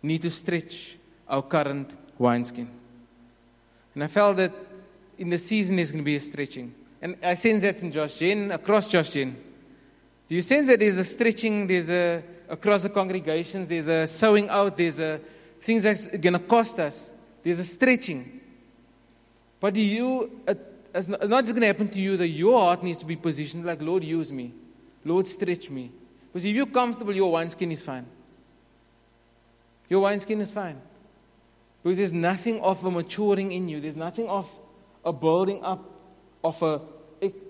need 0.03 0.21
to 0.21 0.29
stretch 0.29 0.95
our 1.27 1.41
current 1.41 1.91
wineskin. 2.19 2.69
And 3.95 4.03
I 4.03 4.07
felt 4.09 4.37
that 4.37 4.51
in 5.17 5.31
the 5.31 5.39
season 5.39 5.77
there's 5.77 5.89
going 5.89 6.03
to 6.03 6.05
be 6.05 6.17
a 6.17 6.19
stretching. 6.19 6.71
And 7.01 7.17
I 7.23 7.33
sense 7.33 7.63
that 7.63 7.81
in 7.81 7.91
Josh 7.91 8.19
Gen, 8.19 8.51
across 8.51 8.87
Josh 8.87 9.09
Gen. 9.09 9.35
Do 10.27 10.35
you 10.35 10.43
sense 10.43 10.67
that 10.67 10.79
there's 10.79 10.97
a 10.97 11.03
stretching, 11.03 11.65
there's 11.65 11.89
a, 11.89 12.23
across 12.47 12.83
the 12.83 12.89
congregations, 12.89 13.67
there's 13.67 13.87
a 13.87 14.05
sowing 14.05 14.49
out, 14.49 14.77
there's 14.77 14.99
a, 14.99 15.19
things 15.61 15.81
that's 15.81 16.05
going 16.05 16.33
to 16.33 16.39
cost 16.41 16.77
us. 16.77 17.09
There's 17.41 17.57
a 17.57 17.63
stretching. 17.63 18.39
But 19.59 19.75
you, 19.77 20.41
uh, 20.47 20.53
it's 20.93 21.07
not 21.07 21.43
just 21.43 21.53
going 21.53 21.61
to 21.61 21.67
happen 21.73 21.89
to 21.89 21.97
you 21.97 22.17
that 22.17 22.27
your 22.27 22.59
heart 22.59 22.83
needs 22.83 22.99
to 22.99 23.05
be 23.05 23.15
positioned 23.15 23.65
like, 23.65 23.81
Lord, 23.81 24.03
use 24.03 24.31
me. 24.31 24.53
Lord, 25.05 25.27
stretch 25.27 25.69
me. 25.69 25.91
Because 26.31 26.45
if 26.45 26.55
you're 26.55 26.65
comfortable, 26.65 27.13
your 27.13 27.31
wineskin 27.31 27.71
is 27.71 27.81
fine. 27.81 28.05
Your 29.89 30.01
wineskin 30.01 30.41
is 30.41 30.51
fine. 30.51 30.79
Because 31.83 31.97
there's 31.97 32.13
nothing 32.13 32.61
of 32.61 32.83
a 32.85 32.89
maturing 32.89 33.51
in 33.51 33.69
you. 33.69 33.79
There's 33.79 33.95
nothing 33.95 34.29
of 34.29 34.49
a 35.03 35.11
building 35.11 35.63
up, 35.63 35.83
of 36.43 36.61
a, 36.63 36.81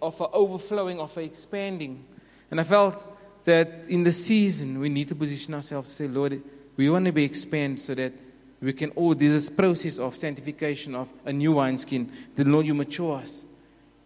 of 0.01 0.19
a 0.19 0.27
overflowing, 0.29 0.99
of 0.99 1.15
a 1.17 1.21
expanding. 1.21 2.03
And 2.49 2.59
I 2.59 2.63
felt 2.63 3.01
that 3.45 3.85
in 3.87 4.03
the 4.03 4.11
season, 4.11 4.79
we 4.79 4.89
need 4.89 5.09
to 5.09 5.15
position 5.15 5.53
ourselves 5.53 5.89
to 5.89 5.95
say, 5.95 6.07
Lord, 6.07 6.41
we 6.75 6.89
want 6.89 7.05
to 7.05 7.11
be 7.11 7.23
expanded 7.23 7.79
so 7.79 7.93
that 7.95 8.13
we 8.61 8.73
can 8.73 8.89
all, 8.91 9.13
there's 9.13 9.33
this 9.33 9.49
process 9.49 9.99
of 9.99 10.15
sanctification 10.15 10.95
of 10.95 11.09
a 11.25 11.33
new 11.33 11.53
wineskin. 11.53 12.11
The 12.35 12.45
Lord, 12.45 12.65
you 12.65 12.73
mature 12.73 13.17
us. 13.17 13.45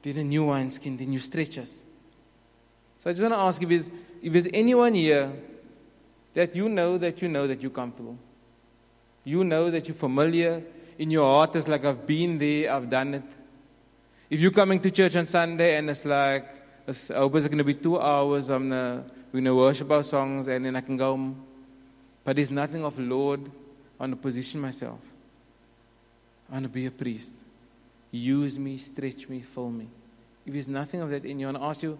Then 0.01 0.17
a 0.17 0.23
new 0.23 0.45
wineskin, 0.45 0.97
then 0.97 1.13
you 1.13 1.19
stretch 1.19 1.57
us. 1.57 1.83
So 2.99 3.09
I 3.09 3.13
just 3.13 3.21
want 3.21 3.33
to 3.33 3.39
ask 3.39 3.61
if 3.61 3.69
there's, 3.69 3.91
if 4.21 4.33
there's 4.33 4.47
anyone 4.53 4.93
here 4.93 5.31
that 6.33 6.55
you 6.55 6.69
know 6.69 6.97
that 6.97 7.21
you 7.21 7.27
know 7.27 7.47
that 7.47 7.61
you're 7.61 7.71
comfortable. 7.71 8.17
You 9.23 9.43
know 9.43 9.69
that 9.71 9.87
you're 9.87 9.95
familiar. 9.95 10.63
In 10.97 11.11
your 11.11 11.25
heart, 11.25 11.55
it's 11.55 11.67
like, 11.67 11.85
I've 11.85 12.07
been 12.07 12.39
there, 12.39 12.73
I've 12.73 12.89
done 12.89 13.15
it. 13.15 13.23
If 14.29 14.39
you're 14.39 14.51
coming 14.51 14.79
to 14.81 14.91
church 14.91 15.15
on 15.15 15.25
Sunday 15.25 15.77
and 15.77 15.89
it's 15.89 16.05
like, 16.05 16.45
it's, 16.87 17.11
I 17.11 17.17
hope 17.17 17.35
it's 17.35 17.47
going 17.47 17.59
to 17.59 17.63
be 17.63 17.73
two 17.73 17.99
hours, 17.99 18.49
I'm 18.49 18.69
gonna, 18.69 19.03
we're 19.31 19.41
going 19.41 19.45
to 19.45 19.55
worship 19.55 19.91
our 19.91 20.03
songs 20.03 20.47
and 20.47 20.65
then 20.65 20.75
I 20.75 20.81
can 20.81 20.97
go 20.97 21.11
home. 21.11 21.43
But 22.23 22.35
there's 22.35 22.51
nothing 22.51 22.83
of 22.83 22.97
Lord, 22.99 23.41
I 23.99 24.03
want 24.03 24.13
to 24.13 24.17
position 24.17 24.59
myself. 24.59 24.99
I 26.49 26.53
want 26.53 26.63
to 26.63 26.69
be 26.69 26.85
a 26.85 26.91
priest. 26.91 27.35
Use 28.11 28.57
me, 28.57 28.77
stretch 28.77 29.27
me, 29.29 29.41
fill 29.41 29.69
me. 29.69 29.87
If 30.45 30.53
there's 30.53 30.67
nothing 30.67 31.01
of 31.01 31.09
that 31.09 31.25
in 31.25 31.39
you, 31.39 31.47
I 31.47 31.51
want 31.51 31.63
to 31.63 31.67
ask 31.67 31.83
you, 31.83 31.99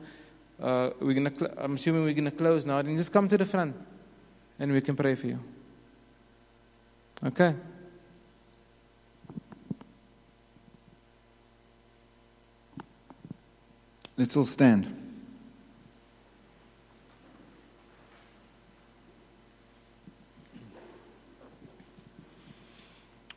uh, 0.61 0.89
we're 0.99 1.13
gonna 1.13 1.33
cl- 1.35 1.53
I'm 1.57 1.75
assuming 1.75 2.03
we're 2.03 2.13
going 2.13 2.25
to 2.25 2.31
close 2.31 2.65
now, 2.65 2.81
just 2.81 3.13
come 3.13 3.27
to 3.29 3.37
the 3.37 3.45
front 3.45 3.75
and 4.59 4.71
we 4.71 4.81
can 4.81 4.95
pray 4.95 5.15
for 5.15 5.27
you. 5.27 5.39
Okay? 7.23 7.53
Let's 14.17 14.35
all 14.35 14.45
stand. 14.45 14.93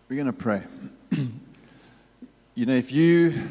We're 0.09 0.17
going 0.17 0.27
to 0.27 0.33
pray. 0.33 0.63
you 2.55 2.67
know, 2.67 2.75
if 2.75 2.91
you 2.91 3.51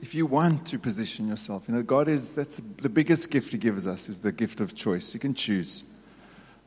if 0.00 0.14
you 0.14 0.26
want 0.26 0.66
to 0.68 0.78
position 0.78 1.28
yourself, 1.28 1.64
you 1.68 1.74
know, 1.74 1.82
God 1.82 2.08
is 2.08 2.34
that's 2.34 2.60
the 2.80 2.88
biggest 2.88 3.30
gift 3.30 3.52
He 3.52 3.58
gives 3.58 3.86
us 3.86 4.08
is 4.08 4.20
the 4.20 4.32
gift 4.32 4.60
of 4.60 4.74
choice. 4.74 5.12
You 5.12 5.20
can 5.20 5.34
choose, 5.34 5.84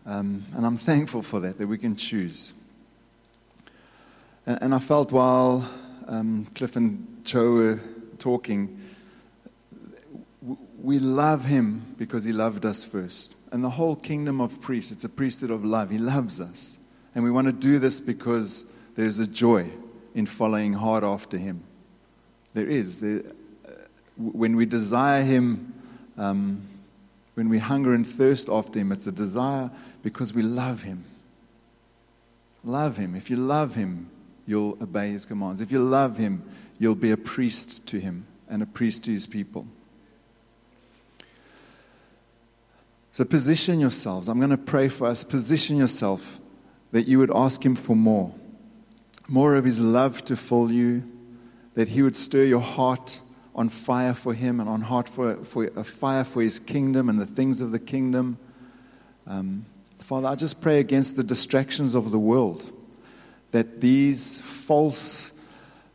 um, 0.05 0.45
and 0.55 0.65
I'm 0.65 0.77
thankful 0.77 1.21
for 1.21 1.39
that 1.41 1.57
that 1.57 1.67
we 1.67 1.77
can 1.77 1.95
choose. 1.95 2.53
And, 4.45 4.59
and 4.63 4.75
I 4.75 4.79
felt 4.79 5.11
while 5.11 5.67
um, 6.07 6.47
Cliff 6.55 6.75
and 6.75 7.21
Joe 7.23 7.51
were 7.51 7.79
talking, 8.17 8.79
we 10.81 10.99
love 10.99 11.45
Him 11.45 11.95
because 11.97 12.23
He 12.23 12.33
loved 12.33 12.65
us 12.65 12.83
first, 12.83 13.35
and 13.51 13.63
the 13.63 13.69
whole 13.69 13.95
kingdom 13.95 14.41
of 14.41 14.59
priests—it's 14.61 15.03
a 15.03 15.09
priesthood 15.09 15.51
of 15.51 15.63
love. 15.63 15.89
He 15.89 15.99
loves 15.99 16.41
us, 16.41 16.79
and 17.15 17.23
we 17.23 17.31
want 17.31 17.47
to 17.47 17.53
do 17.53 17.79
this 17.79 17.99
because 17.99 18.65
there's 18.95 19.19
a 19.19 19.27
joy 19.27 19.69
in 20.13 20.25
following 20.25 20.73
hard 20.73 21.05
after 21.05 21.37
Him. 21.37 21.63
There 22.53 22.67
is. 22.67 22.99
There, 22.99 23.23
uh, 23.65 23.71
when 24.17 24.55
we 24.55 24.65
desire 24.65 25.23
Him, 25.23 25.73
um, 26.17 26.67
when 27.35 27.49
we 27.49 27.59
hunger 27.59 27.93
and 27.93 28.05
thirst 28.07 28.49
after 28.49 28.79
Him, 28.79 28.91
it's 28.91 29.07
a 29.07 29.11
desire 29.11 29.71
because 30.03 30.33
we 30.33 30.41
love 30.41 30.83
Him. 30.83 31.05
Love 32.63 32.97
Him. 32.97 33.15
If 33.15 33.29
you 33.29 33.37
love 33.37 33.75
Him, 33.75 34.09
you'll 34.45 34.77
obey 34.81 35.11
His 35.11 35.25
commands. 35.25 35.61
If 35.61 35.71
you 35.71 35.79
love 35.79 36.17
Him, 36.17 36.43
you'll 36.77 36.95
be 36.95 37.11
a 37.11 37.17
priest 37.17 37.87
to 37.87 37.99
Him 37.99 38.25
and 38.49 38.61
a 38.61 38.65
priest 38.65 39.05
to 39.05 39.11
His 39.11 39.27
people. 39.27 39.65
So 43.13 43.25
position 43.25 43.79
yourselves. 43.79 44.27
I'm 44.27 44.39
going 44.39 44.51
to 44.51 44.57
pray 44.57 44.87
for 44.87 45.07
us. 45.07 45.23
Position 45.23 45.77
yourself 45.77 46.39
that 46.91 47.07
you 47.07 47.19
would 47.19 47.31
ask 47.35 47.65
Him 47.65 47.75
for 47.75 47.95
more. 47.95 48.33
More 49.27 49.55
of 49.55 49.65
His 49.65 49.79
love 49.79 50.23
to 50.25 50.35
fill 50.35 50.71
you, 50.71 51.03
that 51.73 51.89
He 51.89 52.01
would 52.01 52.15
stir 52.15 52.43
your 52.43 52.61
heart 52.61 53.19
on 53.55 53.69
fire 53.69 54.13
for 54.13 54.33
Him 54.33 54.59
and 54.59 54.69
on 54.69 54.81
heart 54.81 55.09
for, 55.09 55.35
for 55.45 55.65
a 55.75 55.83
fire 55.83 56.23
for 56.23 56.41
His 56.41 56.59
kingdom 56.59 57.09
and 57.09 57.19
the 57.19 57.25
things 57.25 57.61
of 57.61 57.71
the 57.71 57.79
kingdom. 57.79 58.37
Um, 59.27 59.65
Father, 59.99 60.27
I 60.27 60.35
just 60.35 60.61
pray 60.61 60.79
against 60.79 61.15
the 61.15 61.23
distractions 61.23 61.95
of 61.95 62.11
the 62.11 62.19
world, 62.19 62.69
that 63.51 63.81
these 63.81 64.39
false, 64.39 65.31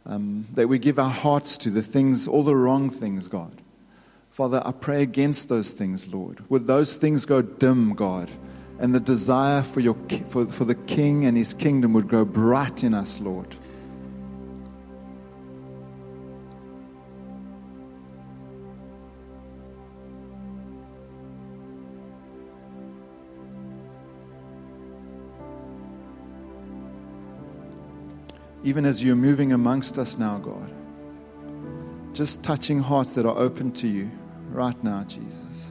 um, 0.07 0.47
that 0.55 0.69
we 0.69 0.79
give 0.79 0.99
our 0.99 1.11
hearts 1.11 1.59
to 1.59 1.71
the 1.71 1.83
things, 1.83 2.29
all 2.29 2.45
the 2.45 2.57
wrong 2.57 2.89
things, 2.89 3.29
God. 3.29 3.61
Father, 4.31 4.63
I 4.65 4.73
pray 4.73 5.03
against 5.03 5.49
those 5.49 5.71
things, 5.71 6.09
Lord. 6.09 6.45
Would 6.51 6.67
those 6.67 6.93
things 6.93 7.25
go 7.25 7.41
dim, 7.41 7.95
God, 7.95 8.31
and 8.79 8.95
the 8.95 9.01
desire 9.01 9.63
for, 9.63 9.81
your, 9.81 9.97
for, 10.29 10.47
for 10.47 10.65
the 10.65 10.75
King 10.75 11.25
and 11.25 11.37
his 11.37 11.55
kingdom 11.55 11.95
would 11.95 12.07
grow 12.07 12.25
bright 12.25 12.85
in 12.85 12.93
us, 12.93 13.19
Lord. 13.19 13.57
Even 28.67 28.85
as 28.85 29.01
you're 29.01 29.15
moving 29.15 29.53
amongst 29.53 29.97
us 29.97 30.19
now, 30.19 30.39
God, 30.39 30.73
just 32.13 32.43
touching 32.43 32.81
hearts 32.81 33.15
that 33.15 33.25
are 33.25 33.39
open 33.39 33.71
to 33.75 33.87
you 33.87 34.11
right 34.51 34.83
now, 34.83 35.05
Jesus. 35.05 35.71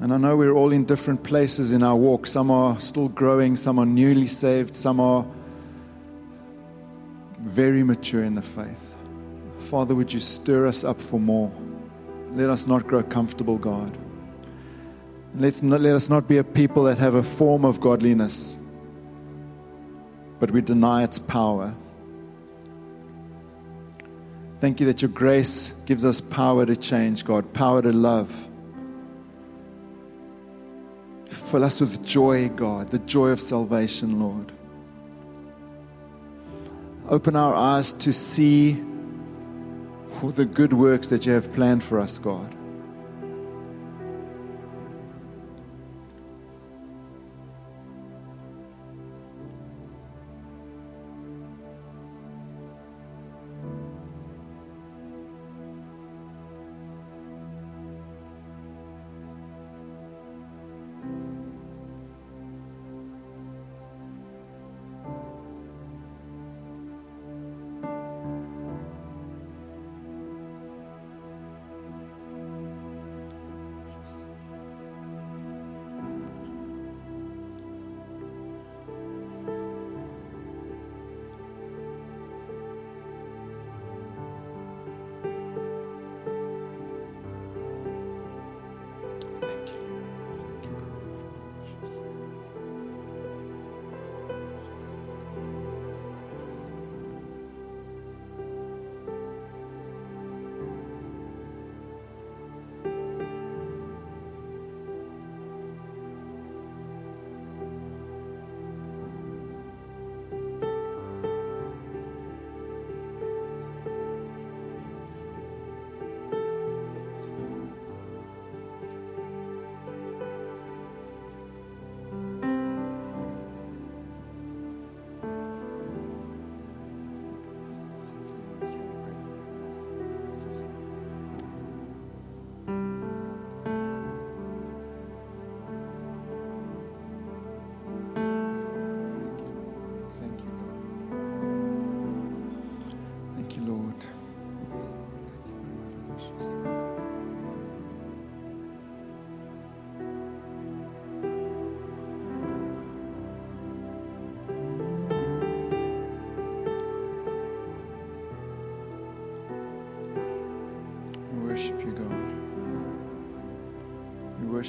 And 0.00 0.12
I 0.12 0.16
know 0.16 0.36
we're 0.36 0.52
all 0.52 0.72
in 0.72 0.84
different 0.86 1.22
places 1.22 1.70
in 1.70 1.84
our 1.84 1.94
walk. 1.94 2.26
Some 2.26 2.50
are 2.50 2.80
still 2.80 3.08
growing, 3.08 3.54
some 3.54 3.78
are 3.78 3.86
newly 3.86 4.26
saved, 4.26 4.74
some 4.74 4.98
are 4.98 5.24
very 7.38 7.84
mature 7.84 8.24
in 8.24 8.34
the 8.34 8.42
faith. 8.42 8.92
Father, 9.70 9.94
would 9.94 10.12
you 10.12 10.18
stir 10.18 10.66
us 10.66 10.82
up 10.82 11.00
for 11.00 11.20
more? 11.20 11.52
Let 12.32 12.50
us 12.50 12.66
not 12.66 12.88
grow 12.88 13.04
comfortable, 13.04 13.56
God. 13.56 13.96
Let's 15.36 15.62
not, 15.62 15.80
let 15.80 15.94
us 15.94 16.08
not 16.08 16.28
be 16.28 16.36
a 16.36 16.44
people 16.44 16.84
that 16.84 16.98
have 16.98 17.14
a 17.14 17.22
form 17.22 17.64
of 17.64 17.80
godliness, 17.80 18.56
but 20.38 20.50
we 20.52 20.60
deny 20.60 21.02
its 21.02 21.18
power. 21.18 21.74
Thank 24.60 24.78
you 24.78 24.86
that 24.86 25.02
your 25.02 25.10
grace 25.10 25.74
gives 25.86 26.04
us 26.04 26.20
power 26.20 26.64
to 26.64 26.76
change, 26.76 27.24
God, 27.24 27.52
power 27.52 27.82
to 27.82 27.92
love. 27.92 28.32
Fill 31.28 31.64
us 31.64 31.80
with 31.80 32.04
joy, 32.04 32.48
God, 32.48 32.90
the 32.90 33.00
joy 33.00 33.28
of 33.28 33.40
salvation, 33.40 34.20
Lord. 34.20 34.52
Open 37.08 37.34
our 37.34 37.54
eyes 37.54 37.92
to 37.94 38.12
see 38.12 38.82
all 40.22 40.30
the 40.30 40.44
good 40.44 40.72
works 40.72 41.08
that 41.08 41.26
you 41.26 41.32
have 41.32 41.52
planned 41.52 41.82
for 41.82 41.98
us, 41.98 42.18
God. 42.18 42.54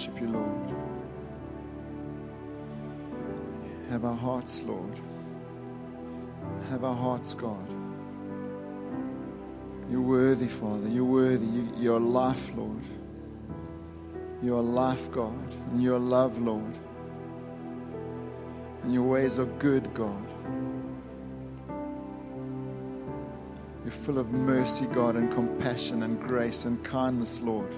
Worship 0.05 0.21
you, 0.21 0.27
Lord. 0.27 0.75
Have 3.89 4.05
our 4.05 4.15
hearts, 4.15 4.61
Lord. 4.63 4.99
Have 6.69 6.83
our 6.83 6.95
hearts, 6.95 7.33
God. 7.33 7.67
You're 9.89 10.01
worthy, 10.01 10.47
Father. 10.47 10.87
You're 10.87 11.05
worthy. 11.05 11.45
You, 11.45 11.69
you're 11.77 11.99
life, 11.99 12.51
Lord. 12.55 12.83
You're 14.43 14.61
life, 14.61 15.11
God. 15.11 15.53
And 15.71 15.81
you're 15.81 15.99
love, 15.99 16.39
Lord. 16.39 16.77
And 18.83 18.93
your 18.93 19.03
ways 19.03 19.39
are 19.39 19.45
good, 19.45 19.93
God. 19.93 20.27
You're 23.83 23.91
full 23.91 24.17
of 24.17 24.31
mercy, 24.31 24.85
God, 24.87 25.15
and 25.15 25.31
compassion 25.31 26.03
and 26.03 26.19
grace 26.19 26.65
and 26.65 26.83
kindness, 26.83 27.39
Lord. 27.39 27.71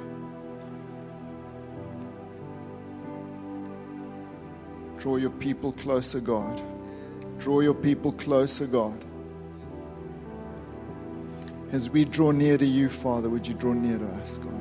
Draw 4.97 5.17
your 5.17 5.29
people 5.29 5.73
closer, 5.73 6.19
God. 6.19 6.61
Draw 7.39 7.61
your 7.61 7.73
people 7.73 8.11
closer, 8.11 8.65
God. 8.65 9.03
As 11.71 11.89
we 11.89 12.05
draw 12.05 12.31
near 12.31 12.57
to 12.57 12.65
you, 12.65 12.89
Father, 12.89 13.29
would 13.29 13.47
you 13.47 13.53
draw 13.53 13.73
near 13.73 13.97
to 13.97 14.07
us, 14.21 14.37
God? 14.37 14.53